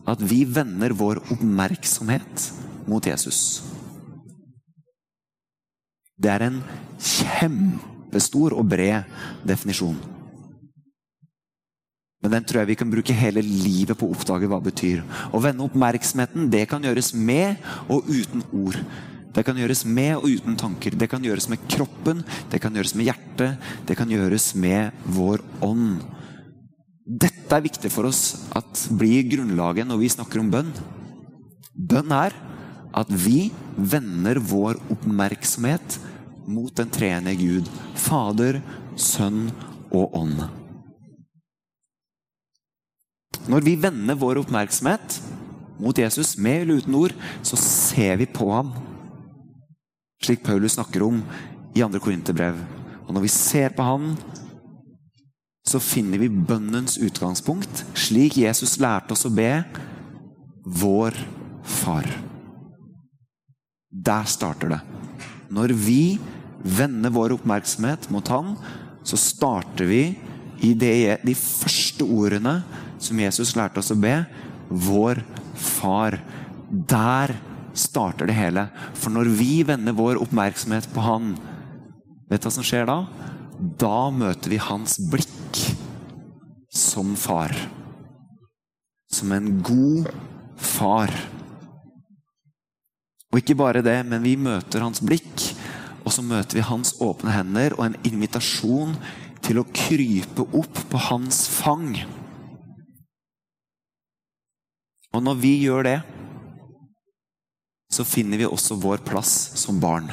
at 0.06 0.22
vi 0.22 0.42
vender 0.44 0.94
vår 0.98 1.22
oppmerksomhet 1.32 2.50
mot 2.90 3.06
Jesus. 3.06 3.62
Det 6.22 6.30
er 6.30 6.46
en 6.46 6.58
kjempestor 7.02 8.54
og 8.54 8.66
bred 8.70 9.08
definisjon. 9.48 9.98
Men 12.22 12.36
den 12.36 12.44
tror 12.46 12.62
jeg 12.62 12.70
vi 12.70 12.78
kan 12.78 12.90
bruke 12.90 13.14
hele 13.18 13.42
livet 13.42 13.98
på 13.98 14.06
å 14.06 14.14
oppdage 14.14 14.46
hva 14.46 14.60
det 14.62 14.70
betyr. 14.70 15.00
Å 15.34 15.40
vende 15.42 15.66
oppmerksomheten 15.66 16.46
det 16.52 16.68
kan 16.70 16.84
gjøres 16.86 17.10
med 17.18 17.58
og 17.90 18.06
uten 18.06 18.44
ord. 18.54 18.78
Det 19.32 19.42
kan 19.46 19.58
gjøres 19.58 19.82
med 19.88 20.20
og 20.20 20.28
uten 20.28 20.58
tanker. 20.60 20.94
Det 20.94 21.08
kan 21.10 21.24
gjøres 21.24 21.48
med 21.50 21.64
kroppen, 21.72 22.22
det 22.52 22.60
kan 22.62 22.76
gjøres 22.76 22.94
med 22.94 23.08
hjertet, 23.08 23.70
det 23.88 23.96
kan 23.98 24.10
gjøres 24.12 24.52
med 24.54 25.04
vår 25.16 25.42
ånd. 25.66 26.04
Dette 27.02 27.56
er 27.56 27.64
viktig 27.64 27.90
for 27.90 28.06
oss 28.06 28.22
at 28.54 28.86
blir 28.94 29.26
grunnlaget 29.32 29.88
når 29.88 30.02
vi 30.04 30.12
snakker 30.14 30.44
om 30.44 30.52
bønn. 30.52 30.70
Bønn 31.74 32.14
er 32.14 32.36
at 32.92 33.10
vi 33.10 33.48
vender 33.74 34.38
vår 34.38 34.78
oppmerksomhet 34.92 35.98
mot 36.46 36.74
den 36.76 36.90
treende 36.92 37.34
Gud. 37.38 37.68
Fader, 37.94 38.60
Sønn 38.96 39.50
og 39.92 40.16
ånd. 40.16 40.42
Når 43.50 43.64
vi 43.66 43.74
vender 43.80 44.18
vår 44.18 44.42
oppmerksomhet 44.42 45.18
mot 45.82 45.98
Jesus 45.98 46.36
med 46.38 46.62
eller 46.62 46.82
uten 46.82 46.94
ord, 46.94 47.14
så 47.42 47.58
ser 47.58 48.20
vi 48.20 48.28
på 48.30 48.50
ham. 48.52 48.70
Slik 50.22 50.44
Paulus 50.46 50.76
snakker 50.76 51.02
om 51.02 51.22
i 51.74 51.82
2. 51.82 51.98
Korinterbrev. 51.98 52.60
Og 53.08 53.14
når 53.14 53.24
vi 53.24 53.32
ser 53.32 53.74
på 53.74 53.86
han, 53.86 54.12
så 55.66 55.78
finner 55.82 56.18
vi 56.18 56.30
bønnens 56.30 56.98
utgangspunkt, 57.02 57.84
slik 57.98 58.36
Jesus 58.40 58.78
lærte 58.82 59.14
oss 59.14 59.26
å 59.26 59.34
be 59.34 59.50
vår 60.66 61.18
Far. 61.62 62.08
Der 63.92 64.24
starter 64.26 64.72
det. 64.72 64.78
Når 65.52 65.74
vi 65.76 66.18
vender 66.62 67.12
vår 67.12 67.36
oppmerksomhet 67.36 68.08
mot 68.14 68.28
Han, 68.32 68.54
så 69.04 69.18
starter 69.18 69.88
vi 69.88 70.02
i 70.62 70.72
det, 70.78 71.20
de 71.26 71.34
første 71.36 72.06
ordene 72.06 72.60
som 73.02 73.18
Jesus 73.18 73.56
lærte 73.58 73.82
oss 73.82 73.92
å 73.92 73.98
be. 73.98 74.22
Vår 74.70 75.20
Far. 75.62 76.16
Der 76.70 77.34
starter 77.76 78.28
det 78.28 78.36
hele. 78.36 78.66
For 78.96 79.12
når 79.12 79.28
vi 79.36 79.62
vender 79.68 79.96
vår 79.96 80.20
oppmerksomhet 80.22 80.88
på 80.94 81.04
Han, 81.04 81.34
vet 82.30 82.42
du 82.42 82.48
hva 82.48 82.54
som 82.54 82.66
skjer 82.66 82.88
da? 82.88 83.02
Da 83.78 84.08
møter 84.14 84.50
vi 84.50 84.60
hans 84.62 84.96
blikk 85.12 85.60
som 86.72 87.12
far. 87.20 87.52
Som 89.12 89.34
en 89.36 89.60
god 89.62 90.08
far. 90.56 91.12
Og 93.32 93.40
ikke 93.40 93.56
bare 93.56 93.84
det, 93.84 93.98
men 94.08 94.24
vi 94.24 94.34
møter 94.40 94.84
hans 94.84 95.02
blikk, 95.04 95.41
og 96.12 96.18
så 96.18 96.28
møter 96.28 96.58
vi 96.58 96.62
hans 96.68 96.90
åpne 97.00 97.32
hender 97.32 97.72
og 97.78 97.86
en 97.86 97.94
invitasjon 98.04 98.90
til 99.40 99.62
å 99.62 99.68
krype 99.72 100.44
opp 100.44 100.82
på 100.90 100.98
hans 101.06 101.46
fang. 101.48 101.94
Og 105.16 105.24
når 105.24 105.40
vi 105.40 105.54
gjør 105.62 105.88
det, 105.88 105.96
så 107.96 108.04
finner 108.04 108.42
vi 108.42 108.50
også 108.50 108.76
vår 108.84 109.00
plass 109.08 109.32
som 109.56 109.80
barn. 109.80 110.12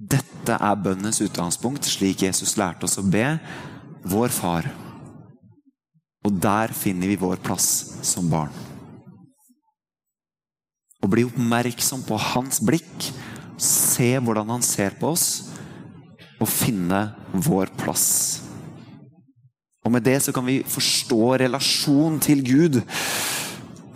Dette 0.00 0.56
er 0.56 0.82
bønnens 0.88 1.20
utgangspunkt, 1.20 1.84
slik 1.84 2.24
Jesus 2.24 2.56
lærte 2.56 2.88
oss 2.88 2.96
å 2.96 3.04
be. 3.04 3.34
Vår 4.08 4.32
Far. 4.32 4.72
Og 6.24 6.40
der 6.40 6.72
finner 6.72 7.12
vi 7.12 7.20
vår 7.20 7.36
plass 7.44 7.68
som 8.00 8.32
barn. 8.32 8.71
Å 11.02 11.10
bli 11.10 11.24
oppmerksom 11.26 12.04
på 12.06 12.18
hans 12.30 12.62
blikk, 12.62 13.10
se 13.58 14.14
hvordan 14.22 14.54
han 14.54 14.62
ser 14.62 14.94
på 15.00 15.10
oss, 15.12 15.26
og 16.42 16.50
finne 16.50 17.08
vår 17.32 17.72
plass. 17.78 18.42
Og 19.82 19.90
Med 19.90 20.04
det 20.06 20.20
så 20.22 20.32
kan 20.34 20.46
vi 20.46 20.62
forstå 20.62 21.36
relasjonen 21.42 22.20
til 22.22 22.42
Gud. 22.46 22.80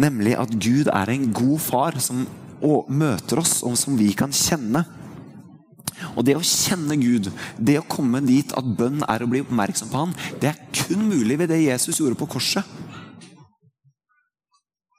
Nemlig 0.02 0.34
at 0.38 0.50
Gud 0.50 0.90
er 0.90 1.12
en 1.12 1.30
god 1.32 1.58
far 1.62 1.98
som 2.02 2.26
møter 2.90 3.38
oss, 3.38 3.60
og 3.62 3.76
som 3.78 3.96
vi 3.98 4.10
kan 4.16 4.34
kjenne. 4.34 4.82
Og 6.16 6.24
det 6.26 6.34
å 6.36 6.44
kjenne 6.44 6.98
Gud, 7.00 7.30
det 7.56 7.78
å 7.80 7.86
komme 7.88 8.20
dit 8.24 8.50
at 8.56 8.74
bønn 8.78 9.04
er 9.06 9.22
å 9.22 9.30
bli 9.30 9.40
oppmerksom 9.44 9.92
på 9.92 10.02
Han, 10.02 10.16
det 10.42 10.50
er 10.50 10.64
kun 10.74 11.06
mulig 11.08 11.38
ved 11.40 11.52
det 11.52 11.62
Jesus 11.62 12.00
gjorde 12.02 12.18
på 12.20 12.28
korset. 12.36 12.75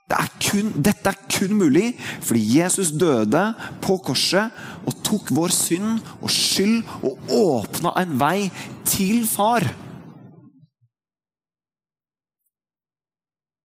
Det 0.08 0.16
er 0.16 0.30
kun, 0.40 0.70
dette 0.80 1.12
er 1.12 1.18
kun 1.28 1.58
mulig 1.60 1.90
fordi 2.24 2.44
Jesus 2.60 2.94
døde 2.96 3.42
på 3.84 3.98
korset 4.00 4.56
og 4.88 5.02
tok 5.04 5.34
vår 5.36 5.52
synd 5.52 5.98
og 6.22 6.32
skyld 6.32 6.78
og 7.04 7.34
åpna 7.36 7.92
en 8.00 8.16
vei 8.20 8.48
til 8.88 9.28
far. 9.28 9.68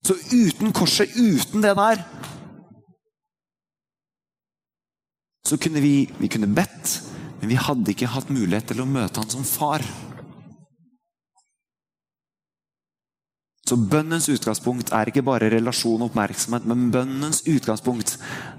Så 0.02 0.18
uten 0.34 0.74
korset, 0.74 1.14
uten 1.14 1.62
det 1.62 1.76
der 1.78 2.02
Så 5.46 5.58
kunne 5.60 5.82
vi, 5.82 6.08
vi 6.18 6.28
kunne 6.32 6.54
bedt, 6.54 7.02
men 7.40 7.50
vi 7.50 7.58
hadde 7.60 7.90
ikke 7.92 8.08
hatt 8.08 8.30
mulighet 8.32 8.70
til 8.70 8.80
å 8.80 8.86
møte 8.88 9.20
han 9.20 9.30
som 9.30 9.44
far. 9.44 9.82
Så 13.62 13.76
bønnens 13.78 14.26
utgangspunkt 14.32 14.90
er 14.90 15.08
ikke 15.08 15.22
bare 15.22 15.50
relasjon 15.52 16.02
og 16.02 16.10
oppmerksomhet, 16.10 16.66
men 16.66 16.90
bønnens 16.94 17.44
utgangspunkt 17.46 18.16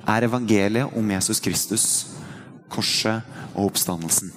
er 0.08 0.30
evangeliet 0.30 0.96
om 0.96 1.12
Jesus 1.12 1.44
Kristus, 1.44 1.86
korset 2.72 3.22
og 3.52 3.68
oppstandelsen. 3.68 4.32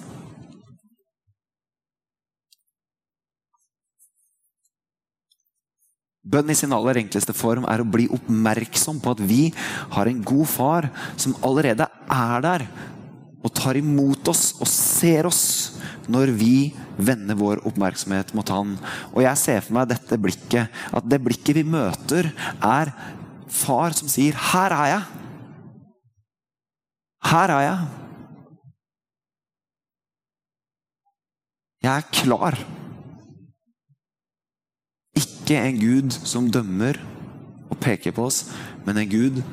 Bønn 6.27 6.51
i 6.51 6.57
sin 6.59 6.75
aller 6.75 6.99
enkleste 6.99 7.31
form 7.31 7.63
er 7.71 7.79
å 7.79 7.87
bli 7.87 8.09
oppmerksom 8.11 8.99
på 8.99 9.13
at 9.15 9.21
vi 9.23 9.41
har 9.95 10.09
en 10.09 10.19
god 10.27 10.49
far 10.51 10.89
som 11.15 11.37
allerede 11.47 11.87
er 12.11 12.43
der 12.43 12.65
og 13.47 13.53
tar 13.55 13.79
imot 13.79 14.27
oss 14.27 14.57
og 14.59 14.67
ser 14.67 15.27
oss 15.29 15.43
når 16.11 16.31
vi 16.35 16.55
vender 16.97 17.37
vår 17.39 17.61
oppmerksomhet 17.67 18.33
mot 18.35 18.49
Han. 18.51 18.75
Og 19.13 19.21
jeg 19.23 19.39
ser 19.39 19.61
for 19.63 19.77
meg 19.77 19.89
dette 19.91 20.19
blikket, 20.19 20.67
at 20.67 21.07
det 21.07 21.21
blikket 21.23 21.59
vi 21.59 21.63
møter, 21.67 22.31
er 22.59 22.91
far 23.47 23.95
som 23.95 24.07
sier 24.11 24.33
'Her 24.35 24.71
er 24.71 24.87
jeg'. 24.93 25.07
Her 27.27 27.49
er 27.51 27.61
jeg. 27.61 27.87
Jeg 31.83 31.97
er 31.97 32.11
klar. 32.11 32.55
Ikke 35.15 35.55
en 35.55 35.79
Gud 35.79 36.11
som 36.11 36.51
dømmer 36.51 36.99
og 37.69 37.79
peker 37.79 38.11
på 38.11 38.25
oss, 38.25 38.51
men 38.85 38.97
en 38.97 39.09
Gud 39.09 39.43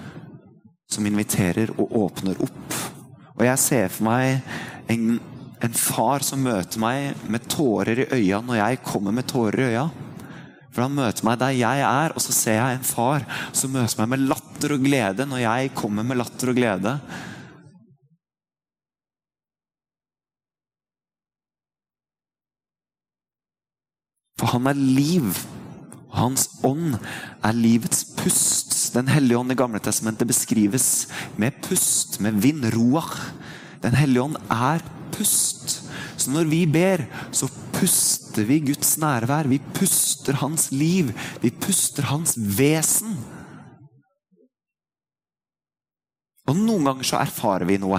som 0.91 1.07
inviterer 1.07 1.71
og 1.79 1.93
åpner 1.93 2.41
opp 2.43 2.94
og 3.35 3.47
jeg 3.49 3.59
ser 3.59 3.91
for 3.91 4.07
meg 4.07 4.45
en, 4.93 5.19
en 5.65 5.77
far 5.79 6.23
som 6.27 6.43
møter 6.45 6.79
meg 6.83 7.27
med 7.31 7.49
tårer 7.51 8.05
i 8.05 8.09
øya 8.21 8.41
når 8.47 8.61
jeg 8.61 8.83
kommer 8.87 9.15
med 9.17 9.27
tårer 9.31 9.61
i 9.61 9.69
øya. 9.73 9.89
For 10.75 10.83
han 10.83 10.95
møter 10.95 11.27
meg 11.27 11.39
der 11.39 11.55
jeg 11.55 11.83
er, 11.87 12.15
og 12.15 12.23
så 12.23 12.35
ser 12.35 12.59
jeg 12.59 12.79
en 12.79 12.87
far 12.87 13.27
som 13.55 13.75
møter 13.75 14.01
meg 14.03 14.15
med 14.15 14.27
latter 14.31 14.75
og 14.75 14.87
glede 14.87 15.27
når 15.31 15.45
jeg 15.45 15.75
kommer 15.79 16.07
med 16.07 16.19
latter 16.19 16.51
og 16.51 16.59
glede. 16.59 16.97
For 24.39 24.51
han 24.51 24.67
er 24.71 24.79
liv. 24.79 25.31
Hans 26.15 26.49
ånd 26.67 26.99
er 27.43 27.55
livets 27.59 28.05
pust. 28.19 28.74
Den 28.95 29.11
hellige 29.11 29.39
ånd 29.41 29.53
i 29.53 29.59
Gamle 29.59 29.81
testamentet 29.83 30.29
beskrives 30.31 31.09
med 31.41 31.57
pust, 31.67 32.21
med 32.23 32.39
vind. 32.39 32.63
Den 33.83 33.97
hellige 33.99 34.23
ånd 34.23 34.39
er 34.47 34.85
pust. 35.15 35.81
Så 36.17 36.31
når 36.31 36.47
vi 36.51 36.63
ber, 36.71 37.03
så 37.35 37.49
puster 37.75 38.47
vi 38.47 38.61
Guds 38.71 38.95
nærvær. 39.03 39.51
Vi 39.51 39.59
puster 39.75 40.39
hans 40.41 40.71
liv. 40.73 41.11
Vi 41.43 41.51
puster 41.51 42.07
hans 42.13 42.37
vesen. 42.39 43.19
Og 46.45 46.57
noen 46.61 46.87
ganger 46.87 47.09
så 47.09 47.19
erfarer 47.19 47.67
vi 47.67 47.81
noe. 47.83 47.99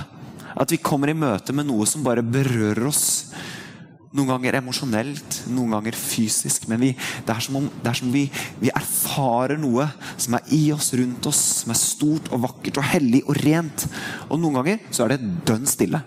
At 0.55 0.71
vi 0.71 0.79
kommer 0.79 1.11
i 1.11 1.17
møte 1.17 1.51
med 1.51 1.67
noe 1.67 1.87
som 1.89 2.05
bare 2.05 2.23
berører 2.23 2.87
oss. 2.87 3.33
Noen 4.15 4.29
ganger 4.31 4.59
emosjonelt, 4.61 5.41
noen 5.51 5.75
ganger 5.75 5.97
fysisk. 5.99 6.69
Men 6.71 6.79
vi, 6.85 6.93
det 6.95 7.35
er 7.35 7.43
som 7.43 7.59
om, 7.59 7.69
er 7.83 7.97
som 7.99 8.11
vi, 8.13 8.25
vi, 8.61 8.71
erfarer 8.71 9.59
noe 9.59 9.89
som 10.15 10.37
er 10.37 10.53
i 10.55 10.63
oss, 10.75 10.93
rundt 10.95 11.27
oss, 11.27 11.41
som 11.61 11.73
er 11.73 11.81
stort 11.81 12.31
og 12.31 12.45
vakkert 12.47 12.79
og 12.79 12.91
hellig 12.93 13.25
og 13.25 13.39
rent. 13.43 13.87
Og 14.29 14.39
noen 14.39 14.61
ganger 14.61 14.85
så 14.89 15.05
er 15.05 15.15
det 15.15 15.33
dønn 15.47 15.67
stille. 15.67 16.03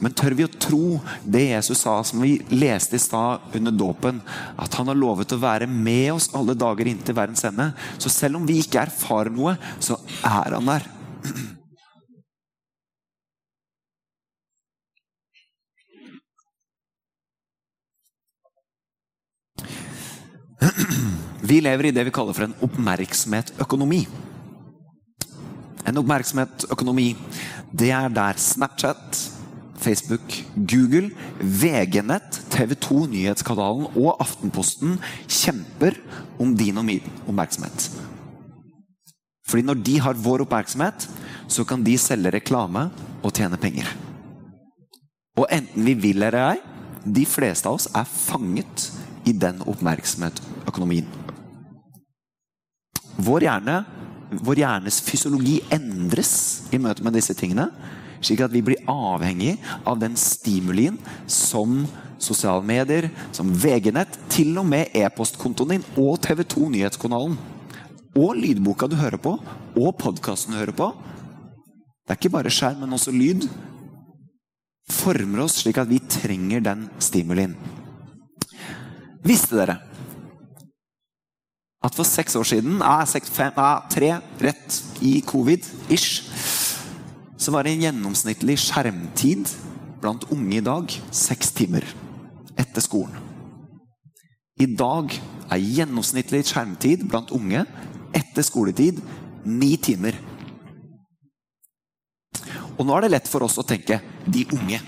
Men 0.00 0.14
tør 0.16 0.32
vi 0.32 0.46
å 0.46 0.52
tro 0.54 1.00
det 1.28 1.42
Jesus 1.50 1.82
sa, 1.84 1.98
som 2.06 2.22
vi 2.24 2.38
leste 2.54 2.96
i 2.96 3.02
stad 3.02 3.52
under 3.58 3.74
dåpen, 3.74 4.22
at 4.56 4.78
han 4.78 4.88
har 4.88 4.96
lovet 4.96 5.34
å 5.36 5.40
være 5.42 5.68
med 5.68 6.14
oss 6.14 6.30
alle 6.36 6.56
dager 6.56 6.88
inntil 6.88 7.18
verdens 7.18 7.44
ende? 7.44 7.68
Så 8.00 8.12
selv 8.12 8.40
om 8.40 8.46
vi 8.48 8.62
ikke 8.62 8.86
erfarer 8.86 9.32
noe, 9.34 9.58
så 9.82 9.98
er 10.24 10.56
han 10.56 10.72
der. 10.72 10.88
Vi 21.50 21.60
lever 21.64 21.88
i 21.88 21.94
det 21.94 22.04
vi 22.04 22.12
kaller 22.14 22.36
for 22.36 22.46
en 22.46 22.56
oppmerksomhetsøkonomi. 22.66 24.04
En 25.88 26.00
oppmerksomhetsøkonomi, 26.02 27.14
det 27.72 27.90
er 27.96 28.12
der 28.12 28.38
Snapchat, 28.38 29.22
Facebook, 29.80 30.34
Google, 30.54 31.10
VG-nett, 31.40 32.42
TV 32.52 32.76
2 32.76 33.06
Nyhetskanalen 33.14 33.88
og 33.94 34.20
Aftenposten 34.20 34.98
kjemper 35.24 35.96
om 36.40 36.52
din 36.56 36.76
og 36.76 36.86
min 36.90 37.08
oppmerksomhet. 37.24 37.88
Fordi 39.48 39.64
når 39.66 39.80
de 39.82 39.96
har 40.04 40.20
vår 40.20 40.44
oppmerksomhet, 40.44 41.08
så 41.50 41.64
kan 41.66 41.82
de 41.82 41.96
selge 41.98 42.36
reklame 42.36 42.90
og 43.24 43.32
tjene 43.34 43.58
penger. 43.58 43.88
Og 45.40 45.48
enten 45.50 45.86
vi 45.86 45.96
vil 45.96 46.20
eller 46.20 46.52
ei, 46.52 46.58
de 47.00 47.24
fleste 47.24 47.66
av 47.66 47.80
oss 47.80 47.88
er 47.96 48.04
fanget 48.04 48.90
i 49.24 49.32
den 49.32 49.62
oppmerksomhetsøkonomien. 50.60 51.06
Vår, 53.20 53.44
hjerne, 53.44 53.84
vår 54.40 54.62
hjernes 54.62 55.00
fysiologi 55.04 55.60
endres 55.72 56.68
i 56.72 56.78
møte 56.80 57.04
med 57.04 57.16
disse 57.18 57.34
tingene, 57.36 57.68
slik 58.20 58.40
at 58.44 58.52
vi 58.52 58.62
blir 58.64 58.84
avhengig 58.88 59.58
av 59.88 59.98
den 60.00 60.16
stimulien 60.16 60.98
som 61.26 61.84
sosiale 62.20 62.64
medier, 62.64 63.10
som 63.32 63.52
VG-nett, 63.52 64.18
til 64.32 64.56
og 64.60 64.68
med 64.68 64.92
e-postkontoen 64.96 65.76
din 65.76 65.86
og 66.00 66.20
TV 66.24 66.44
2 66.44 66.68
Nyhetskanalen. 66.76 67.36
Og 68.18 68.36
lydboka 68.36 68.88
du 68.90 68.96
hører 68.98 69.20
på, 69.22 69.36
og 69.76 69.98
podkasten 70.00 70.54
du 70.54 70.60
hører 70.60 70.76
på. 70.76 70.90
Det 72.04 72.16
er 72.16 72.18
ikke 72.18 72.34
bare 72.34 72.52
skjerm, 72.52 72.82
men 72.82 72.96
også 72.96 73.14
lyd. 73.14 73.46
Former 74.90 75.44
oss 75.44 75.60
slik 75.62 75.78
at 75.78 75.88
vi 75.88 76.00
trenger 76.10 76.64
den 76.64 76.88
stimulien. 77.00 77.54
Visste 79.24 79.60
dere 79.60 79.78
at 81.80 81.96
for 81.96 82.04
seks 82.04 82.36
år 82.36 82.44
siden, 82.44 82.82
ah, 82.84 83.04
seks, 83.08 83.30
fem, 83.32 83.56
ah, 83.56 83.86
tre 83.88 84.12
rett 84.40 84.80
i 85.00 85.20
covid-ish, 85.24 86.28
så 87.40 87.54
var 87.54 87.64
det 87.64 87.72
en 87.72 87.86
gjennomsnittlig 87.86 88.58
skjermtid 88.60 89.48
blant 90.00 90.26
unge 90.32 90.58
i 90.58 90.64
dag 90.64 90.92
seks 91.14 91.54
timer 91.56 91.86
etter 92.60 92.84
skolen. 92.84 93.16
I 94.60 94.68
dag 94.76 95.14
er 95.48 95.64
gjennomsnittlig 95.64 96.42
skjermtid 96.50 97.06
blant 97.08 97.32
unge 97.32 97.64
etter 98.12 98.44
skoletid 98.44 99.00
ni 99.48 99.72
timer. 99.80 100.18
Og 102.76 102.84
nå 102.84 102.92
er 102.96 103.06
det 103.06 103.14
lett 103.14 103.28
for 103.28 103.44
oss 103.44 103.56
å 103.60 103.64
tenke 103.64 104.02
de 104.28 104.44
unge. 104.52 104.80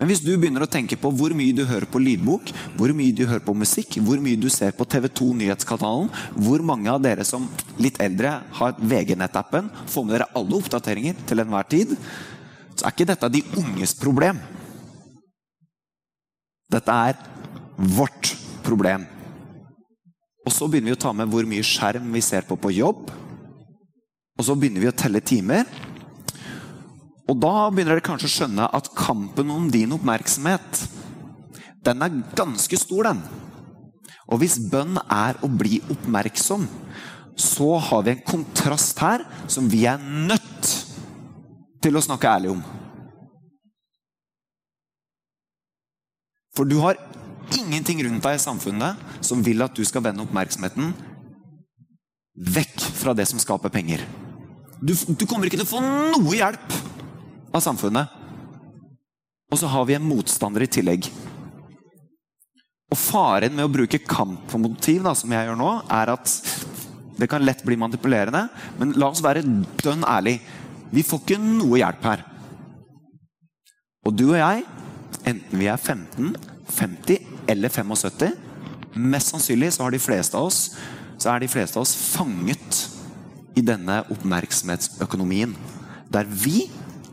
Men 0.00 0.08
hvis 0.08 0.22
du 0.24 0.30
begynner 0.32 0.64
å 0.64 0.70
tenke 0.70 0.96
på 0.96 1.10
hvor 1.12 1.34
mye 1.36 1.52
du 1.52 1.66
hører 1.68 1.84
på 1.84 2.00
lydbok, 2.00 2.50
hvor 2.78 2.92
mye 2.96 3.12
du 3.12 3.26
hører 3.26 3.44
på 3.44 3.52
musikk, 3.52 3.98
hvor 4.00 4.16
mye 4.24 4.40
du 4.40 4.48
ser 4.48 4.72
på 4.72 4.86
TV 4.88 5.10
2 5.12 5.26
Nyhetskanalen, 5.42 6.08
hvor 6.40 6.64
mange 6.64 6.88
av 6.88 7.02
dere 7.04 7.26
som 7.28 7.44
litt 7.76 8.00
eldre 8.00 8.38
har 8.56 8.78
VG-nettappen, 8.80 9.68
får 9.92 10.06
med 10.06 10.16
dere 10.16 10.30
alle 10.40 10.56
oppdateringer 10.56 11.20
til 11.28 11.44
enhver 11.44 11.68
tid, 11.68 11.92
så 12.72 12.88
er 12.88 12.96
ikke 12.96 13.10
dette 13.12 13.32
de 13.34 13.44
unges 13.60 13.92
problem. 14.00 14.40
Dette 16.72 16.96
er 17.10 17.20
vårt 17.76 18.32
problem. 18.64 19.04
Og 20.48 20.54
så 20.56 20.64
begynner 20.64 20.94
vi 20.94 20.96
å 20.96 21.04
ta 21.04 21.12
med 21.12 21.28
hvor 21.28 21.44
mye 21.44 21.66
skjerm 21.66 22.08
vi 22.16 22.24
ser 22.24 22.48
på 22.48 22.56
på 22.56 22.72
jobb. 22.72 23.12
Og 24.40 24.46
så 24.48 24.56
begynner 24.56 24.80
vi 24.80 24.88
å 24.88 24.96
telle 24.96 25.20
timer. 25.20 25.68
Og 27.30 27.38
da 27.38 27.68
begynner 27.70 27.94
dere 27.94 28.02
kanskje 28.02 28.26
å 28.26 28.32
skjønne 28.32 28.66
at 28.74 28.90
kampen 28.98 29.52
om 29.54 29.68
din 29.70 29.94
oppmerksomhet, 29.94 30.80
den 31.86 32.02
er 32.02 32.16
ganske 32.36 32.78
stor, 32.80 33.06
den. 33.06 33.20
Og 34.30 34.42
hvis 34.42 34.58
bønn 34.70 34.98
er 35.06 35.38
å 35.42 35.50
bli 35.50 35.78
oppmerksom, 35.92 36.66
så 37.40 37.70
har 37.86 38.02
vi 38.04 38.16
en 38.16 38.26
kontrast 38.26 38.98
her 39.00 39.22
som 39.48 39.70
vi 39.70 39.84
er 39.88 40.02
nødt 40.02 40.74
til 41.80 41.96
å 41.96 42.02
snakke 42.04 42.28
ærlig 42.28 42.52
om. 42.56 42.64
For 46.56 46.66
du 46.68 46.80
har 46.82 46.98
ingenting 47.54 48.02
rundt 48.04 48.26
deg 48.26 48.36
i 48.36 48.42
samfunnet 48.42 49.24
som 49.24 49.40
vil 49.46 49.62
at 49.64 49.76
du 49.78 49.86
skal 49.86 50.02
vende 50.04 50.26
oppmerksomheten 50.26 50.92
vekk 52.58 52.84
fra 52.98 53.14
det 53.16 53.26
som 53.30 53.40
skaper 53.40 53.72
penger. 53.72 54.02
Du, 54.82 54.92
du 54.92 55.24
kommer 55.28 55.46
ikke 55.46 55.60
til 55.60 55.68
å 55.68 55.72
få 55.72 55.80
noe 55.84 56.36
hjelp 56.36 56.89
av 57.52 57.62
samfunnet. 57.64 58.16
Og 59.50 59.58
så 59.58 59.70
har 59.70 59.86
vi 59.88 59.96
en 59.96 60.06
motstander 60.06 60.64
i 60.64 60.70
tillegg. 60.70 61.08
Og 62.90 62.98
Faren 62.98 63.54
med 63.54 63.66
å 63.66 63.72
bruke 63.72 64.02
kampmotiv, 64.02 65.02
da, 65.06 65.14
som 65.14 65.32
jeg 65.34 65.48
gjør 65.48 65.58
nå, 65.58 65.70
er 65.90 66.12
at 66.14 66.34
det 67.20 67.28
kan 67.30 67.44
lett 67.44 67.62
bli 67.66 67.78
manipulerende. 67.78 68.46
Men 68.78 68.94
la 68.98 69.10
oss 69.10 69.22
være 69.24 69.44
dønn 69.82 70.06
ærlig. 70.08 70.38
Vi 70.90 71.04
får 71.06 71.22
ikke 71.24 71.40
noe 71.42 71.82
hjelp 71.82 72.06
her. 72.08 72.24
Og 74.06 74.16
du 74.16 74.30
og 74.30 74.38
jeg, 74.40 74.64
enten 75.28 75.60
vi 75.60 75.68
er 75.70 75.78
15, 75.78 76.32
50 76.70 77.50
eller 77.50 77.68
75 77.68 78.46
Mest 78.90 79.30
sannsynlig 79.30 79.68
så 79.74 79.84
har 79.84 79.94
de 79.94 80.00
fleste 80.02 80.34
av 80.34 80.48
oss 80.48 80.64
så 81.20 81.34
er 81.34 81.42
de 81.42 81.50
fleste 81.52 81.76
av 81.76 81.84
oss 81.84 81.92
fanget 81.94 82.78
i 83.58 83.62
denne 83.64 84.00
oppmerksomhetsøkonomien. 84.12 85.52
Der 86.10 86.24
vi 86.24 86.70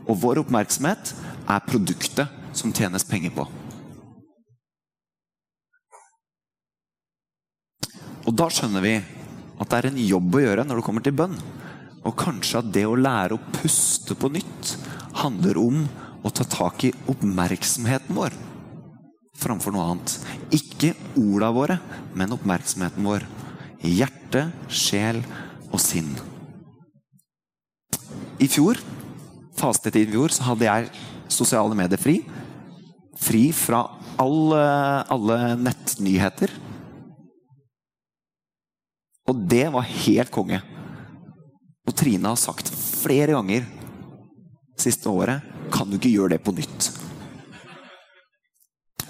og 0.08 0.18
vår 0.22 0.42
oppmerksomhet 0.42 1.12
er 1.48 1.66
produktet 1.68 2.56
som 2.56 2.72
tjenes 2.74 3.06
penger 3.08 3.34
på. 3.36 3.46
Og 8.28 8.34
da 8.36 8.48
skjønner 8.52 8.84
vi 8.84 8.96
at 8.98 9.70
det 9.70 9.78
er 9.78 9.88
en 9.90 10.02
jobb 10.02 10.36
å 10.36 10.42
gjøre 10.42 10.66
når 10.66 10.80
det 10.80 10.86
kommer 10.88 11.04
til 11.04 11.16
bønn. 11.16 11.38
Og 12.06 12.16
kanskje 12.18 12.60
at 12.60 12.68
det 12.72 12.84
å 12.88 12.98
lære 12.98 13.36
å 13.36 13.54
puste 13.60 14.16
på 14.18 14.30
nytt 14.32 14.74
handler 15.22 15.58
om 15.60 15.80
å 16.24 16.32
ta 16.34 16.44
tak 16.48 16.84
i 16.88 16.94
oppmerksomheten 17.10 18.16
vår 18.16 18.36
framfor 19.38 19.74
noe 19.74 19.86
annet. 19.92 20.14
Ikke 20.54 20.94
orda 21.18 21.50
våre, 21.54 21.78
men 22.18 22.34
oppmerksomheten 22.34 23.06
vår. 23.06 23.26
Hjerte, 23.86 24.48
sjel 24.68 25.22
og 25.70 25.78
sinn. 25.82 26.10
I 28.42 28.48
fjor, 28.50 28.78
fastetid 29.60 30.08
i 30.08 30.12
fjor, 30.12 30.34
så 30.34 30.50
hadde 30.50 30.68
jeg 30.68 30.90
sosiale 31.32 31.76
medier 31.78 32.00
fri. 32.00 32.20
Fri 33.18 33.48
fra 33.56 33.82
alle, 34.20 34.62
alle 35.10 35.38
nettnyheter. 35.60 36.52
Og 39.28 39.44
det 39.50 39.66
var 39.74 39.90
helt 40.06 40.32
konge. 40.32 40.60
Og 41.88 41.96
Trine 41.96 42.30
har 42.30 42.40
sagt 42.40 42.70
flere 42.72 43.34
ganger 43.36 43.66
siste 44.78 45.10
året 45.10 45.44
kan 45.72 45.88
du 45.88 45.98
ikke 45.98 46.12
gjøre 46.12 46.36
det 46.36 46.42
på 46.44 46.54
nytt. 46.56 46.90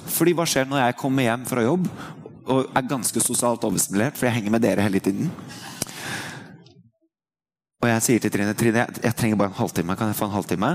Fordi 0.09 0.35
hva 0.35 0.47
skjer 0.49 0.67
når 0.67 0.83
jeg 0.83 0.99
kommer 0.99 1.27
hjem 1.27 1.45
fra 1.47 1.63
jobb 1.63 1.87
og 2.49 2.71
er 2.79 2.87
ganske 2.89 3.21
sosialt 3.23 3.65
overstimulert, 3.69 4.17
for 4.17 4.27
jeg 4.27 4.39
henger 4.39 4.55
med 4.55 4.65
dere 4.65 4.87
hele 4.87 5.03
tiden? 5.05 5.29
Jeg 7.99 8.05
sier 8.05 8.23
til 8.23 8.31
Trine 8.31 8.53
Trine, 8.55 8.83
jeg 9.03 9.15
trenger 9.19 9.39
bare 9.41 9.51
en 9.51 9.59
halvtime. 9.59 9.95
Kan 9.99 10.13
jeg 10.13 10.19
få 10.21 10.29
en 10.29 10.37
halvtime? 10.37 10.69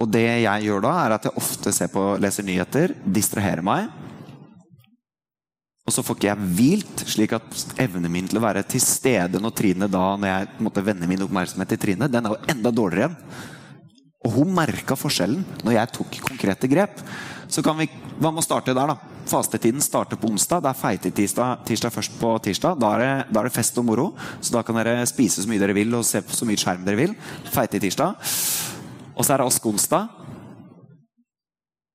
Og 0.00 0.08
det 0.08 0.24
jeg 0.24 0.64
gjør 0.64 0.86
da, 0.86 0.92
er 1.02 1.14
at 1.18 1.26
jeg 1.28 1.36
ofte 1.36 1.72
ser 1.72 1.90
på, 1.92 2.04
leser 2.20 2.46
nyheter, 2.48 2.94
distraherer 3.04 3.60
meg. 3.64 3.90
Og 5.84 5.92
så 5.92 6.00
får 6.02 6.16
ikke 6.16 6.30
jeg 6.30 6.48
hvilt, 6.56 7.02
slik 7.12 7.34
at 7.36 7.60
evnen 7.84 8.08
min 8.10 8.30
til 8.30 8.40
å 8.40 8.44
være 8.46 8.64
til 8.72 8.80
stede 8.80 9.40
når 9.42 9.52
Trine 9.60 9.90
da, 9.92 10.06
når 10.16 10.32
jeg 10.32 10.64
måtte 10.64 10.84
vende 10.86 11.10
min 11.10 11.26
oppmerksomhet 11.26 11.74
til 11.74 11.82
Trine, 11.82 12.08
den 12.08 12.24
er 12.24 12.32
jo 12.32 12.54
enda 12.56 12.72
dårligere 12.72 13.12
igjen. 13.12 13.52
Og 14.26 14.32
hun 14.34 14.54
merka 14.54 14.96
forskjellen 14.98 15.44
når 15.62 15.76
jeg 15.76 15.92
tok 15.94 16.16
konkrete 16.26 16.70
grep. 16.70 16.98
Så 17.46 17.62
kan 17.62 17.78
vi, 17.78 17.86
Hva 18.16 18.32
med 18.32 18.40
å 18.40 18.44
starte 18.44 18.74
der, 18.74 18.90
da? 18.90 19.14
Fastetiden 19.26 19.82
starter 19.82 20.18
på 20.18 20.30
onsdag. 20.30 20.62
Det 20.64 20.70
er 20.70 20.80
feitetirsdag 20.80 21.64
tirsdag 21.68 21.94
først 21.94 22.16
på 22.18 22.30
tirsdag. 22.42 22.78
Da 22.80 22.92
er, 22.96 23.02
det, 23.02 23.10
da 23.30 23.40
er, 23.40 23.48
det, 23.48 23.54
fest 23.54 23.78
og 23.78 23.86
moro. 23.86 24.06
Så 24.40 24.54
da 24.54 24.62
kan 24.66 24.78
dere 24.78 25.06
spise 25.06 25.44
så 25.44 25.50
mye 25.50 25.62
dere 25.62 25.76
vil 25.76 25.94
og 25.98 26.06
se 26.06 26.22
på 26.24 26.34
så 26.34 26.48
mye 26.48 26.58
skjerm 26.58 26.86
dere 26.86 26.98
vil. 26.98 27.14
Feitetirsdag. 27.54 28.18
Og 29.14 29.22
så 29.26 29.34
er 29.34 29.42
det 29.42 29.48
onsdag. 29.70 30.08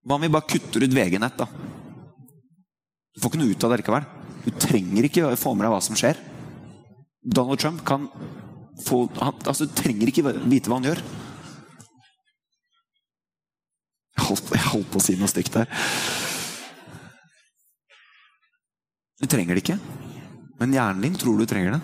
Hva 0.02 0.17
om 0.17 0.24
vi 0.24 0.32
bare 0.34 0.50
kutter 0.50 0.86
ut 0.86 0.96
VG-nett, 0.98 1.38
da? 1.38 1.48
Du 3.12 3.22
får 3.22 3.34
ikke 3.34 3.41
noe 3.41 3.54
ut 3.54 3.65
av 3.65 3.74
det 3.74 3.82
likevel. 3.82 4.06
Du 4.41 4.52
trenger 4.58 5.08
ikke 5.08 5.34
få 5.38 5.54
med 5.54 5.67
deg 5.67 5.74
hva 5.76 5.82
som 5.84 5.98
skjer. 6.00 6.22
Donald 7.22 7.62
Trump 7.62 7.84
kan 7.86 8.08
få 8.82 9.04
han, 9.20 9.36
altså, 9.46 9.67
Du 9.67 9.76
trenger 9.78 10.10
ikke 10.10 10.26
vite 10.50 10.72
hva 10.72 10.80
han 10.80 10.89
gjør. 10.89 11.04
Holdt, 14.32 14.54
jeg 14.56 14.70
holdt 14.72 14.91
på 14.91 15.02
å 15.02 15.06
si 15.06 15.17
noe 15.20 15.30
stygt 15.32 15.56
der. 15.56 15.70
Du 19.22 19.28
trenger 19.30 19.58
det 19.58 19.62
ikke. 19.65 19.80
Men 20.62 20.74
hjernen 20.76 21.06
din 21.06 21.17
tror 21.17 21.38
du 21.38 21.46
trenger 21.50 21.76
det. 21.78 21.82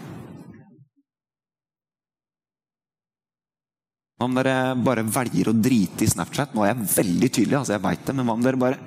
Hva 4.18 4.26
om 4.26 4.38
dere 4.38 4.74
bare 4.82 5.06
velger 5.06 5.52
å 5.52 5.54
drite 5.54 6.06
i 6.06 6.10
Snapchat? 6.10 6.56
Nå 6.58 6.64
er 6.66 6.72
jeg 6.72 6.90
veldig 6.96 7.30
tydelig, 7.30 7.58
altså 7.60 7.76
jeg 7.76 7.84
vet 7.84 8.08
det, 8.08 8.16
men 8.18 8.26
hva 8.26 8.38
om 8.38 8.46
dere 8.46 8.62
bare 8.62 8.80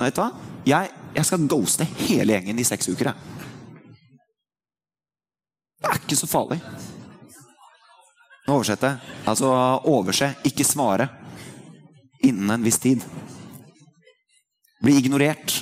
Vet 0.00 0.16
du 0.16 0.22
hva? 0.22 0.30
Jeg, 0.64 0.88
jeg 1.12 1.28
skal 1.28 1.46
ghoste 1.52 1.84
hele 2.06 2.32
gjengen 2.32 2.58
i 2.58 2.64
seks 2.64 2.88
uker, 2.88 3.10
jeg. 3.10 3.36
Det 5.80 5.90
er 5.90 6.00
ikke 6.00 6.16
så 6.16 6.28
farlig. 6.28 6.58
Nå 8.46 8.56
oversetter 8.56 8.94
jeg. 8.94 9.18
Altså 9.28 9.50
overse, 9.88 10.32
ikke 10.48 10.66
svare 10.66 11.06
innen 12.20 12.50
en 12.50 12.64
viss 12.64 12.78
tid. 12.78 13.04
Bli 14.80 14.96
ignorert. 15.00 15.58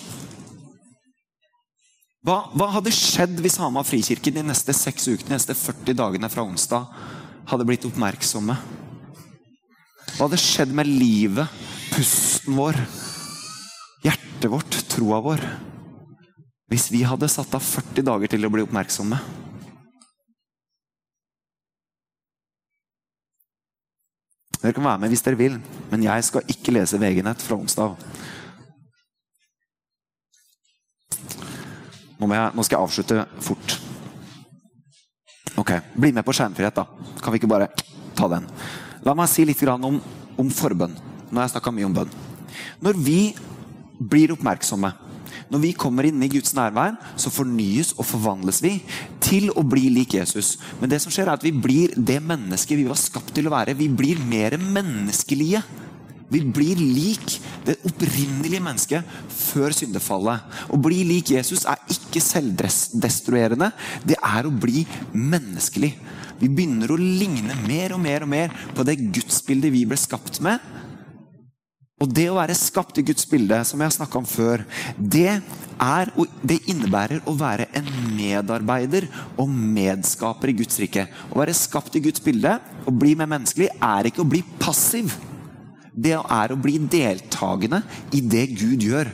Hva, 2.26 2.42
hva 2.52 2.68
hadde 2.74 2.92
skjedd 2.92 3.38
hvis 3.40 3.56
Hamar 3.62 3.86
frikirke 3.86 4.32
de 4.34 4.42
neste 4.44 4.74
seks 4.76 5.06
ukene, 5.08 5.30
de 5.30 5.36
neste 5.36 5.54
40 5.56 5.96
dagene 5.96 6.30
fra 6.30 6.44
onsdag, 6.44 6.86
hadde 7.48 7.66
blitt 7.68 7.86
oppmerksomme? 7.88 8.56
Hva 10.16 10.26
hadde 10.26 10.40
skjedd 10.42 10.74
med 10.74 10.90
livet, 10.90 11.48
pusten 11.94 12.58
vår, 12.58 12.76
hjertet 14.04 14.50
vårt, 14.52 14.80
troa 14.90 15.22
vår, 15.24 15.44
hvis 16.68 16.90
vi 16.92 17.04
hadde 17.06 17.30
satt 17.32 17.54
av 17.56 17.64
40 17.64 18.04
dager 18.04 18.34
til 18.34 18.44
å 18.44 18.52
bli 18.52 18.66
oppmerksomme? 18.66 19.18
Dere 24.58 24.74
kan 24.74 24.86
være 24.88 25.02
med 25.02 25.12
hvis 25.12 25.22
dere 25.22 25.38
vil, 25.38 25.58
men 25.90 26.02
jeg 26.02 26.24
skal 26.26 26.48
ikke 26.50 26.74
lese 26.74 26.98
VG-nett 26.98 27.42
fra 27.44 27.58
onsdag. 27.58 27.94
Nå, 32.18 32.26
jeg, 32.34 32.50
nå, 32.54 32.64
skal 32.66 32.74
jeg 32.74 32.82
avslutte 32.82 33.26
fort. 33.46 33.76
Ok, 35.58 35.70
Bli 35.94 36.10
med 36.14 36.26
på 36.26 36.34
skjermfrihet, 36.34 36.74
da. 36.74 37.14
Kan 37.22 37.34
vi 37.34 37.38
ikke 37.38 37.50
bare 37.50 37.70
ta 38.18 38.26
den? 38.30 38.48
La 39.06 39.14
meg 39.14 39.30
si 39.30 39.46
litt 39.46 39.62
om, 39.70 40.00
om 40.38 40.50
forbønn. 40.50 40.96
Nå 41.30 41.38
har 41.38 41.46
jeg 41.46 41.54
snakka 41.54 41.74
mye 41.74 41.86
om 41.86 41.94
bønn. 41.94 42.16
Når 42.82 42.98
vi 42.98 43.20
blir 43.98 44.34
oppmerksomme, 44.34 44.90
når 45.48 45.62
vi 45.62 45.72
kommer 45.76 46.08
inn 46.08 46.22
i 46.24 46.30
Guds 46.32 46.52
nærvær, 46.56 46.96
så 47.16 47.32
fornyes 47.32 47.94
og 47.96 48.06
forvandles 48.08 48.60
vi 48.64 48.74
til 49.24 49.48
å 49.56 49.64
bli 49.66 49.88
lik 49.92 50.18
Jesus. 50.18 50.56
Men 50.80 50.92
det 50.92 51.00
som 51.04 51.12
skjer 51.12 51.28
er 51.28 51.38
at 51.38 51.44
vi 51.46 51.54
blir 51.54 51.94
det 51.96 52.20
mennesket 52.24 52.78
vi 52.78 52.88
var 52.88 53.00
skapt 53.00 53.32
til 53.36 53.48
å 53.48 53.54
være. 53.54 53.76
Vi 53.78 53.88
blir 53.88 54.20
mer 54.28 54.58
menneskelige. 54.60 55.62
Vi 56.28 56.42
blir 56.44 56.76
lik 56.76 57.38
det 57.64 57.78
opprinnelige 57.88 58.60
mennesket 58.60 59.12
før 59.32 59.72
syndefallet. 59.72 60.44
Å 60.68 60.76
bli 60.80 61.00
lik 61.08 61.32
Jesus 61.32 61.64
er 61.68 61.80
ikke 61.92 62.20
selvdestruerende. 62.20 63.70
Det 64.04 64.18
er 64.20 64.48
å 64.48 64.52
bli 64.52 64.84
menneskelig. 65.16 65.94
Vi 66.38 66.50
begynner 66.52 66.92
å 66.92 67.00
ligne 67.00 67.56
mer 67.64 67.96
og 67.96 68.02
mer 68.04 68.26
og 68.26 68.30
mer 68.30 68.52
på 68.76 68.84
det 68.86 69.00
gudsbildet 69.08 69.72
vi 69.74 69.86
ble 69.88 69.98
skapt 69.98 70.42
med. 70.44 70.60
Og 71.98 72.10
det 72.14 72.28
å 72.30 72.36
være 72.36 72.54
skapt 72.54 73.00
i 73.00 73.04
Guds 73.08 73.26
bilde, 73.26 73.56
som 73.66 73.80
jeg 73.80 73.90
har 73.90 73.96
snakka 73.96 74.20
om 74.20 74.26
før, 74.28 74.62
det, 74.96 75.40
er, 75.82 76.12
det 76.46 76.60
innebærer 76.70 77.24
å 77.26 77.34
være 77.38 77.66
en 77.78 77.88
medarbeider 78.14 79.08
og 79.34 79.50
medskaper 79.50 80.52
i 80.52 80.56
Guds 80.60 80.78
rike. 80.78 81.08
Å 81.34 81.40
være 81.40 81.56
skapt 81.58 81.98
i 81.98 82.04
Guds 82.04 82.22
bilde 82.22 82.54
og 82.84 82.94
bli 83.02 83.16
mer 83.18 83.30
menneskelig 83.34 83.72
er 83.74 84.10
ikke 84.10 84.22
å 84.22 84.30
bli 84.30 84.44
passiv. 84.62 85.16
Det 85.90 86.14
er 86.14 86.54
å 86.54 86.60
bli 86.62 86.78
deltakende 86.86 87.82
i 88.14 88.22
det 88.22 88.46
Gud 88.54 88.86
gjør. 88.86 89.10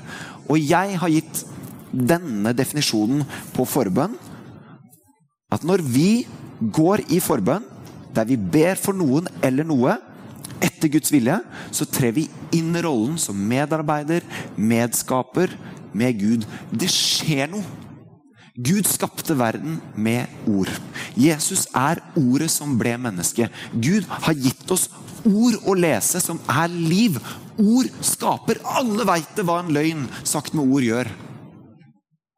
Og 0.53 0.61
jeg 0.61 1.01
har 1.01 1.13
gitt 1.17 1.45
denne 1.89 2.53
definisjonen 2.53 3.25
på 3.57 3.65
forbønn. 3.65 4.19
At 5.55 5.65
når 5.65 5.81
vi 5.89 6.27
går 6.61 7.07
i 7.09 7.23
forbønn, 7.25 7.65
der 8.15 8.29
vi 8.29 8.37
ber 8.37 8.77
for 8.79 8.93
noen 8.97 9.31
eller 9.43 9.65
noe, 9.67 9.97
etter 10.63 10.91
Guds 10.93 11.13
vilje, 11.15 11.39
så 11.75 11.87
trer 11.89 12.15
vi 12.17 12.29
inn 12.55 12.75
i 12.77 12.83
rollen 12.85 13.17
som 13.21 13.39
medarbeider, 13.49 14.27
medskaper 14.57 15.55
med 15.95 16.21
Gud. 16.21 16.47
Det 16.71 16.91
skjer 16.93 17.51
noe. 17.53 17.65
Gud 18.55 18.87
skapte 18.87 19.35
verden 19.35 19.81
med 19.99 20.31
ord. 20.47 20.71
Jesus 21.19 21.65
er 21.75 21.99
ordet 22.15 22.53
som 22.55 22.77
ble 22.79 22.93
menneske. 23.03 23.49
Gud 23.73 24.07
har 24.07 24.37
gitt 24.39 24.71
oss 24.71 24.87
ord 25.27 25.59
å 25.67 25.75
lese 25.75 26.21
som 26.23 26.39
er 26.47 26.71
liv. 26.71 27.19
Ord 27.59 27.91
skaper. 27.99 28.61
Alle 28.63 29.07
veit 29.09 29.35
det 29.35 29.47
hva 29.49 29.59
en 29.63 29.75
løgn 29.75 30.07
sagt 30.23 30.55
med 30.55 30.71
ord 30.71 30.87
gjør. 30.87 31.11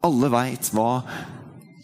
Alle 0.08 0.32
veit 0.32 0.72
hva 0.72 1.02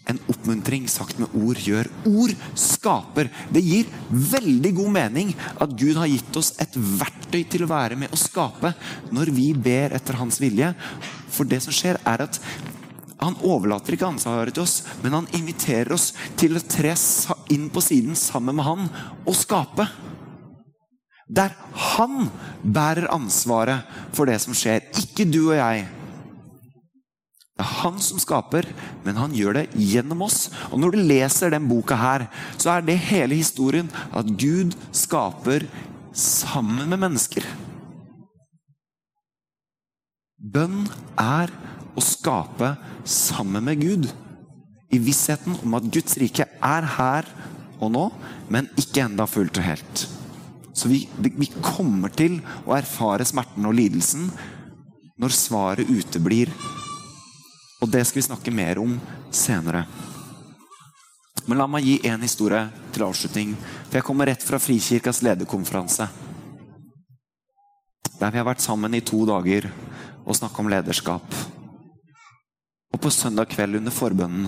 en 0.09 0.19
oppmuntring 0.27 0.87
sagt 0.91 1.19
med 1.21 1.31
ord 1.39 1.59
gjør. 1.63 1.87
Ord 2.09 2.33
skaper. 2.59 3.29
Det 3.53 3.63
gir 3.63 3.89
veldig 4.09 4.73
god 4.75 4.91
mening 4.97 5.33
at 5.63 5.75
Gud 5.79 5.97
har 5.99 6.11
gitt 6.11 6.39
oss 6.39 6.53
et 6.63 6.75
verktøy 6.75 7.43
til 7.49 7.65
å 7.65 7.71
være 7.71 7.97
med 7.99 8.13
å 8.13 8.19
skape 8.19 8.73
når 9.15 9.31
vi 9.35 9.51
ber 9.55 9.95
etter 9.95 10.19
hans 10.19 10.41
vilje. 10.43 10.73
For 11.33 11.47
det 11.49 11.63
som 11.65 11.75
skjer, 11.75 12.01
er 12.03 12.25
at 12.27 12.39
han 13.23 13.37
overlater 13.47 13.95
ikke 13.95 14.09
ansvaret 14.09 14.55
til 14.55 14.65
oss, 14.65 14.81
men 15.03 15.15
han 15.15 15.29
inviterer 15.37 15.93
oss 15.95 16.11
til 16.39 16.57
å 16.59 16.63
tre 16.67 16.91
inn 17.53 17.69
på 17.71 17.83
siden 17.83 18.17
sammen 18.19 18.57
med 18.57 18.67
han 18.67 18.89
og 19.23 19.35
skape. 19.37 19.87
Der 21.33 21.55
han 21.95 22.27
bærer 22.63 23.07
ansvaret 23.13 23.87
for 24.13 24.27
det 24.27 24.41
som 24.43 24.55
skjer, 24.57 24.83
ikke 24.99 25.29
du 25.31 25.45
og 25.45 25.55
jeg. 25.55 25.85
Det 27.53 27.61
er 27.61 27.73
han 27.83 27.99
som 28.01 28.17
skaper, 28.17 28.65
men 29.05 29.19
han 29.19 29.33
gjør 29.37 29.59
det 29.59 29.67
gjennom 29.77 30.23
oss. 30.25 30.47
Og 30.71 30.79
Når 30.81 30.95
du 30.95 31.03
leser 31.05 31.53
den 31.53 31.67
boka 31.69 31.95
her, 31.99 32.25
så 32.57 32.73
er 32.73 32.81
det 32.85 32.97
hele 33.11 33.37
historien 33.37 33.91
at 34.09 34.25
Gud 34.25 34.73
skaper 34.89 35.67
sammen 36.13 36.89
med 36.89 37.03
mennesker. 37.05 37.45
Bønn 40.43 40.87
er 41.21 41.53
å 41.93 42.01
skape 42.01 42.73
sammen 43.05 43.69
med 43.69 43.85
Gud. 43.85 44.09
I 44.93 44.97
vissheten 45.01 45.55
om 45.61 45.77
at 45.77 45.85
Guds 45.93 46.17
rike 46.21 46.49
er 46.49 46.89
her 46.97 47.29
og 47.79 47.93
nå, 47.93 48.07
men 48.49 48.69
ikke 48.81 49.05
enda 49.05 49.29
fullt 49.29 49.61
og 49.61 49.67
helt. 49.69 50.05
Så 50.73 50.89
vi, 50.89 51.05
vi 51.21 51.49
kommer 51.61 52.09
til 52.09 52.39
å 52.65 52.73
erfare 52.79 53.25
smerten 53.29 53.69
og 53.69 53.77
lidelsen 53.77 54.31
når 55.21 55.35
svaret 55.37 55.89
uteblir 55.89 56.49
og 57.83 57.89
det 57.91 58.05
skal 58.07 58.21
vi 58.21 58.27
snakke 58.29 58.51
mer 58.55 58.79
om 58.79 58.95
senere. 59.27 59.83
Men 61.43 61.59
la 61.59 61.65
meg 61.67 61.83
gi 61.83 61.95
én 62.07 62.21
historie 62.23 62.61
til 62.95 63.03
avslutning. 63.03 63.57
For 63.89 63.99
jeg 63.99 64.05
kommer 64.07 64.29
rett 64.31 64.45
fra 64.45 64.59
Frikirkas 64.61 65.19
lederkonferanse. 65.25 66.07
Der 68.21 68.31
vi 68.31 68.39
har 68.39 68.47
vært 68.47 68.63
sammen 68.63 68.95
i 68.95 69.03
to 69.03 69.25
dager 69.27 69.67
og 70.23 70.37
snakka 70.37 70.63
om 70.63 70.71
lederskap. 70.71 71.35
Og 72.93 73.01
på 73.03 73.11
søndag 73.11 73.51
kveld 73.51 73.81
under 73.81 73.91
forbønnen 73.91 74.47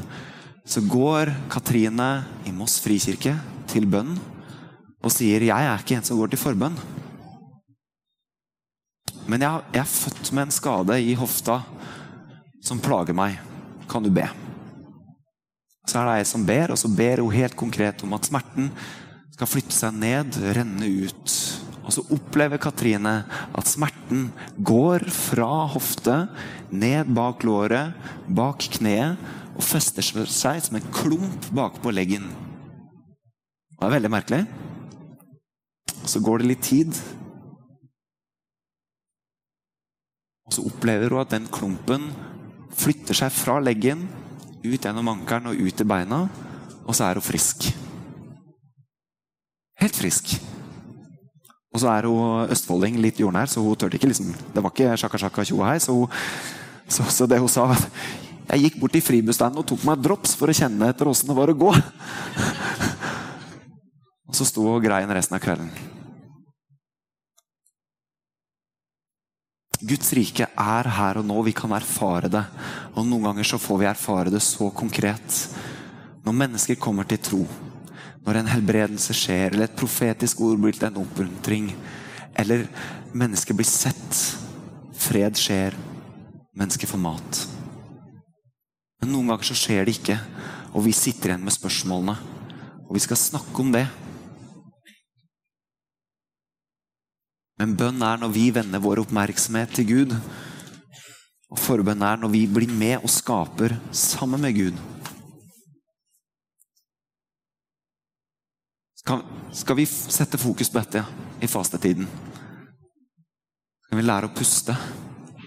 så 0.66 0.80
går 0.88 1.34
Katrine 1.52 2.10
i 2.48 2.56
Moss 2.56 2.80
frikirke 2.82 3.36
til 3.70 3.86
bønn 3.86 4.16
og 5.04 5.12
sier 5.12 5.44
'Jeg 5.44 5.66
er 5.66 5.78
ikke 5.78 5.98
en 5.98 6.04
som 6.04 6.18
går 6.18 6.32
til 6.32 6.40
forbønn'. 6.40 6.80
Men 9.28 9.42
jeg, 9.42 9.62
jeg 9.74 9.82
er 9.82 9.96
født 10.00 10.32
med 10.32 10.44
en 10.44 10.52
skade 10.52 11.02
i 11.02 11.14
hofta 11.14 11.64
som 12.66 12.82
plager 12.82 13.16
meg, 13.18 13.38
kan 13.90 14.04
du 14.04 14.10
be. 14.14 14.26
Så 15.86 16.00
er 16.00 16.08
det 16.08 16.16
ei 16.20 16.26
som 16.28 16.46
ber, 16.48 16.74
og 16.74 16.80
så 16.82 16.90
ber 16.90 17.22
hun 17.22 17.36
helt 17.36 17.58
konkret 17.58 18.02
om 18.06 18.16
at 18.18 18.26
smerten 18.26 18.72
skal 19.36 19.50
flytte 19.50 19.76
seg 19.76 19.98
ned, 20.02 20.40
renne 20.58 20.90
ut. 21.06 21.36
Og 21.86 21.94
så 21.94 22.02
opplever 22.16 22.58
Katrine 22.62 23.20
at 23.30 23.70
smerten 23.70 24.32
går 24.66 25.06
fra 25.14 25.68
hofte, 25.76 26.24
ned 26.74 27.12
bak 27.14 27.46
låret, 27.46 27.94
bak 28.26 28.66
kneet, 28.80 29.22
og 29.56 29.64
fester 29.64 30.04
seg 30.04 30.64
som 30.66 30.80
en 30.80 30.90
klump 30.92 31.46
bakpå 31.56 31.94
leggen. 31.94 32.26
Det 33.76 33.86
er 33.86 33.94
veldig 33.94 34.12
merkelig. 34.12 34.42
Så 36.06 36.22
går 36.24 36.42
det 36.42 36.50
litt 36.50 36.66
tid. 36.66 36.98
Og 40.46 40.58
så 40.58 40.66
opplever 40.66 41.14
hun 41.14 41.22
at 41.22 41.34
den 41.34 41.48
klumpen 41.54 42.10
flytter 42.74 43.18
seg 43.18 43.34
fra 43.34 43.60
leggen, 43.62 44.06
ut 44.66 44.82
gjennom 44.82 45.12
ankelen 45.12 45.52
og 45.52 45.62
ut 45.62 45.78
til 45.78 45.88
beina, 45.88 46.26
og 46.86 46.96
så 46.96 47.08
er 47.08 47.20
hun 47.20 47.26
frisk. 47.26 47.70
Helt 49.82 49.98
frisk. 49.98 50.36
Og 51.76 51.82
så 51.84 51.90
er 51.92 52.08
hun 52.08 52.52
østfolding, 52.54 52.98
litt 53.04 53.20
jordnær, 53.20 53.52
så 53.52 53.64
hun 53.64 53.76
tørte 53.76 54.00
ikke 54.00 54.08
liksom 54.08 54.32
Det 54.56 54.64
var 54.64 54.72
ikke 54.72 54.96
sjakka 55.02 55.20
sjakka 55.20 55.44
tjo 55.48 55.60
hei, 55.68 55.76
så, 55.84 55.96
så, 56.88 57.04
så, 57.12 57.28
det 57.28 57.42
hun 57.42 57.52
sa, 57.52 57.68
jeg 58.46 58.64
gikk 58.64 58.80
bort 58.80 58.96
til 58.96 59.04
fribusstanden 59.04 59.60
og 59.60 59.68
tok 59.68 59.84
meg 59.88 60.00
drops 60.00 60.38
for 60.40 60.52
å 60.52 60.56
kjenne 60.56 60.88
etter 60.94 61.10
åssen 61.12 61.32
det 61.32 61.36
var 61.38 61.52
å 61.52 61.58
gå. 61.66 61.74
og 64.30 64.38
så 64.38 64.48
sto 64.48 64.64
hun 64.64 64.78
og 64.78 64.86
grein 64.86 65.12
resten 65.12 65.36
av 65.36 65.44
kvelden. 65.44 65.95
Guds 69.86 70.14
rike 70.18 70.48
er 70.50 70.90
her 70.98 71.20
og 71.22 71.28
nå. 71.28 71.38
Vi 71.46 71.54
kan 71.54 71.74
erfare 71.76 72.30
det. 72.32 72.42
Og 72.96 73.06
noen 73.06 73.30
ganger 73.30 73.48
så 73.48 73.60
får 73.62 73.82
vi 73.82 73.90
erfare 73.90 74.34
det 74.34 74.42
så 74.42 74.72
konkret. 74.74 75.40
Når 76.26 76.40
mennesker 76.40 76.80
kommer 76.82 77.06
til 77.06 77.22
tro, 77.22 77.42
når 78.26 78.40
en 78.40 78.50
helbredelse 78.50 79.14
skjer, 79.14 79.52
eller 79.52 79.68
et 79.68 79.78
profetisk 79.78 80.42
ord 80.42 80.58
blir 80.64 80.74
til 80.74 80.88
en 80.90 81.04
oppmuntring, 81.04 81.68
eller 82.34 82.66
mennesker 83.14 83.54
blir 83.54 83.70
sett, 83.70 84.22
fred 84.98 85.38
skjer, 85.38 85.78
mennesker 86.58 86.90
får 86.90 87.04
mat. 87.04 87.44
Men 89.02 89.14
noen 89.14 89.30
ganger 89.30 89.52
så 89.52 89.60
skjer 89.60 89.86
det 89.86 90.00
ikke, 90.00 90.18
og 90.74 90.88
vi 90.88 90.96
sitter 90.98 91.36
igjen 91.36 91.46
med 91.46 91.54
spørsmålene. 91.54 92.18
Og 92.88 92.98
vi 92.98 93.06
skal 93.06 93.22
snakke 93.22 93.62
om 93.62 93.70
det. 93.76 93.86
Men 97.60 97.76
bønn 97.80 98.02
er 98.04 98.20
når 98.20 98.34
vi 98.36 98.50
vender 98.56 98.84
vår 98.84 99.06
oppmerksomhet 99.06 99.78
til 99.78 99.88
Gud. 99.88 100.16
Og 101.54 101.62
forbønn 101.62 102.04
er 102.04 102.20
når 102.20 102.34
vi 102.34 102.44
blir 102.52 102.72
med 102.72 103.00
og 103.00 103.12
skaper 103.12 103.78
sammen 103.96 104.44
med 104.44 104.58
Gud. 104.58 104.84
Skal, 109.06 109.78
vi 109.78 109.86
sette 109.86 110.40
fokus 110.42 110.72
på 110.74 110.82
dette 110.82 111.04
i 111.46 111.48
fastetiden? 111.48 112.08
Skal 113.86 114.00
vi 114.00 114.06
lære 114.06 114.32
å 114.32 114.34
puste? 114.36 114.74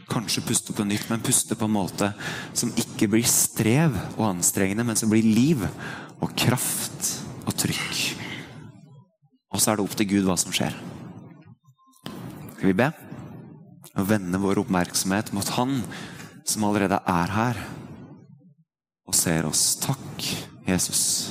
Kanskje 0.08 0.44
puste 0.46 0.72
på 0.72 0.86
nytt, 0.86 1.08
men 1.10 1.24
puste 1.24 1.58
på 1.58 1.66
en 1.66 1.74
måte 1.74 2.12
som 2.56 2.70
ikke 2.80 3.10
blir 3.10 3.26
strev 3.28 3.98
og 4.14 4.28
anstrengende, 4.30 4.86
men 4.86 4.96
som 4.96 5.10
blir 5.10 5.26
liv 5.26 5.66
og 6.22 6.30
kraft 6.38 7.10
og 7.44 7.52
trykk. 7.58 7.98
Og 9.52 9.60
så 9.60 9.72
er 9.72 9.76
det 9.80 9.84
opp 9.84 9.98
til 9.98 10.08
Gud 10.14 10.30
hva 10.30 10.38
som 10.38 10.54
skjer. 10.54 10.78
Skal 12.58 12.72
vi 12.72 12.74
be? 12.74 12.88
Og 13.94 14.08
vende 14.10 14.38
vår 14.42 14.58
oppmerksomhet 14.64 15.28
mot 15.30 15.46
Han 15.54 15.76
som 16.42 16.64
allerede 16.66 16.98
er 17.06 17.30
her 17.30 17.60
og 19.06 19.14
ser 19.14 19.46
oss. 19.46 19.76
Takk, 19.78 20.26
Jesus. 20.66 21.30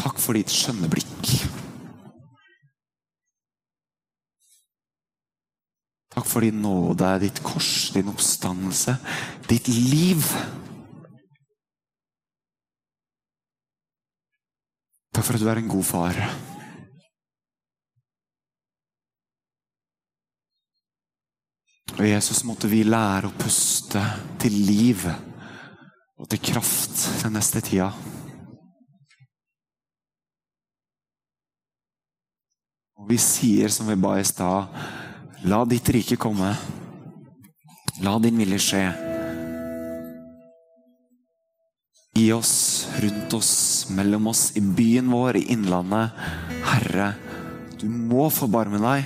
Takk 0.00 0.16
for 0.16 0.40
ditt 0.40 0.48
skjønne 0.48 0.88
blikk. 0.88 1.36
Takk 6.16 6.24
for 6.24 6.40
din 6.40 6.64
nåde, 6.64 7.18
ditt 7.26 7.44
kors, 7.44 7.90
din 7.92 8.08
oppstandelse, 8.08 8.96
ditt 9.52 9.68
liv. 9.68 10.24
Takk 15.16 15.24
for 15.24 15.38
at 15.38 15.40
du 15.40 15.48
er 15.48 15.58
en 15.62 15.68
god 15.72 15.84
far. 15.88 16.16
Og 21.96 22.02
Jesus 22.04 22.42
måtte 22.44 22.68
vi 22.68 22.82
lære 22.84 23.30
å 23.30 23.38
puste 23.40 24.02
til 24.36 24.58
liv 24.68 25.06
og 25.08 26.28
til 26.28 26.42
kraft 26.50 27.00
den 27.22 27.32
neste 27.38 27.64
tida. 27.64 27.88
Og 33.00 33.08
vi 33.08 33.16
sier 33.16 33.72
som 33.72 33.88
vi 33.88 33.96
ba 33.96 34.18
i 34.20 34.28
stad, 34.28 34.68
la 35.48 35.64
ditt 35.64 35.96
rike 35.96 36.20
komme. 36.20 36.52
La 38.04 38.18
din 38.20 38.36
vilje 38.44 38.64
skje. 38.68 39.15
I 42.16 42.32
oss, 42.32 42.88
rundt 43.00 43.34
oss, 43.36 43.86
mellom 43.92 44.26
oss, 44.26 44.48
i 44.56 44.60
byen 44.60 45.10
vår, 45.12 45.36
i 45.36 45.52
Innlandet. 45.52 46.16
Herre, 46.64 47.10
du 47.76 47.90
må 47.92 48.30
forbarme 48.32 48.80
deg. 48.80 49.04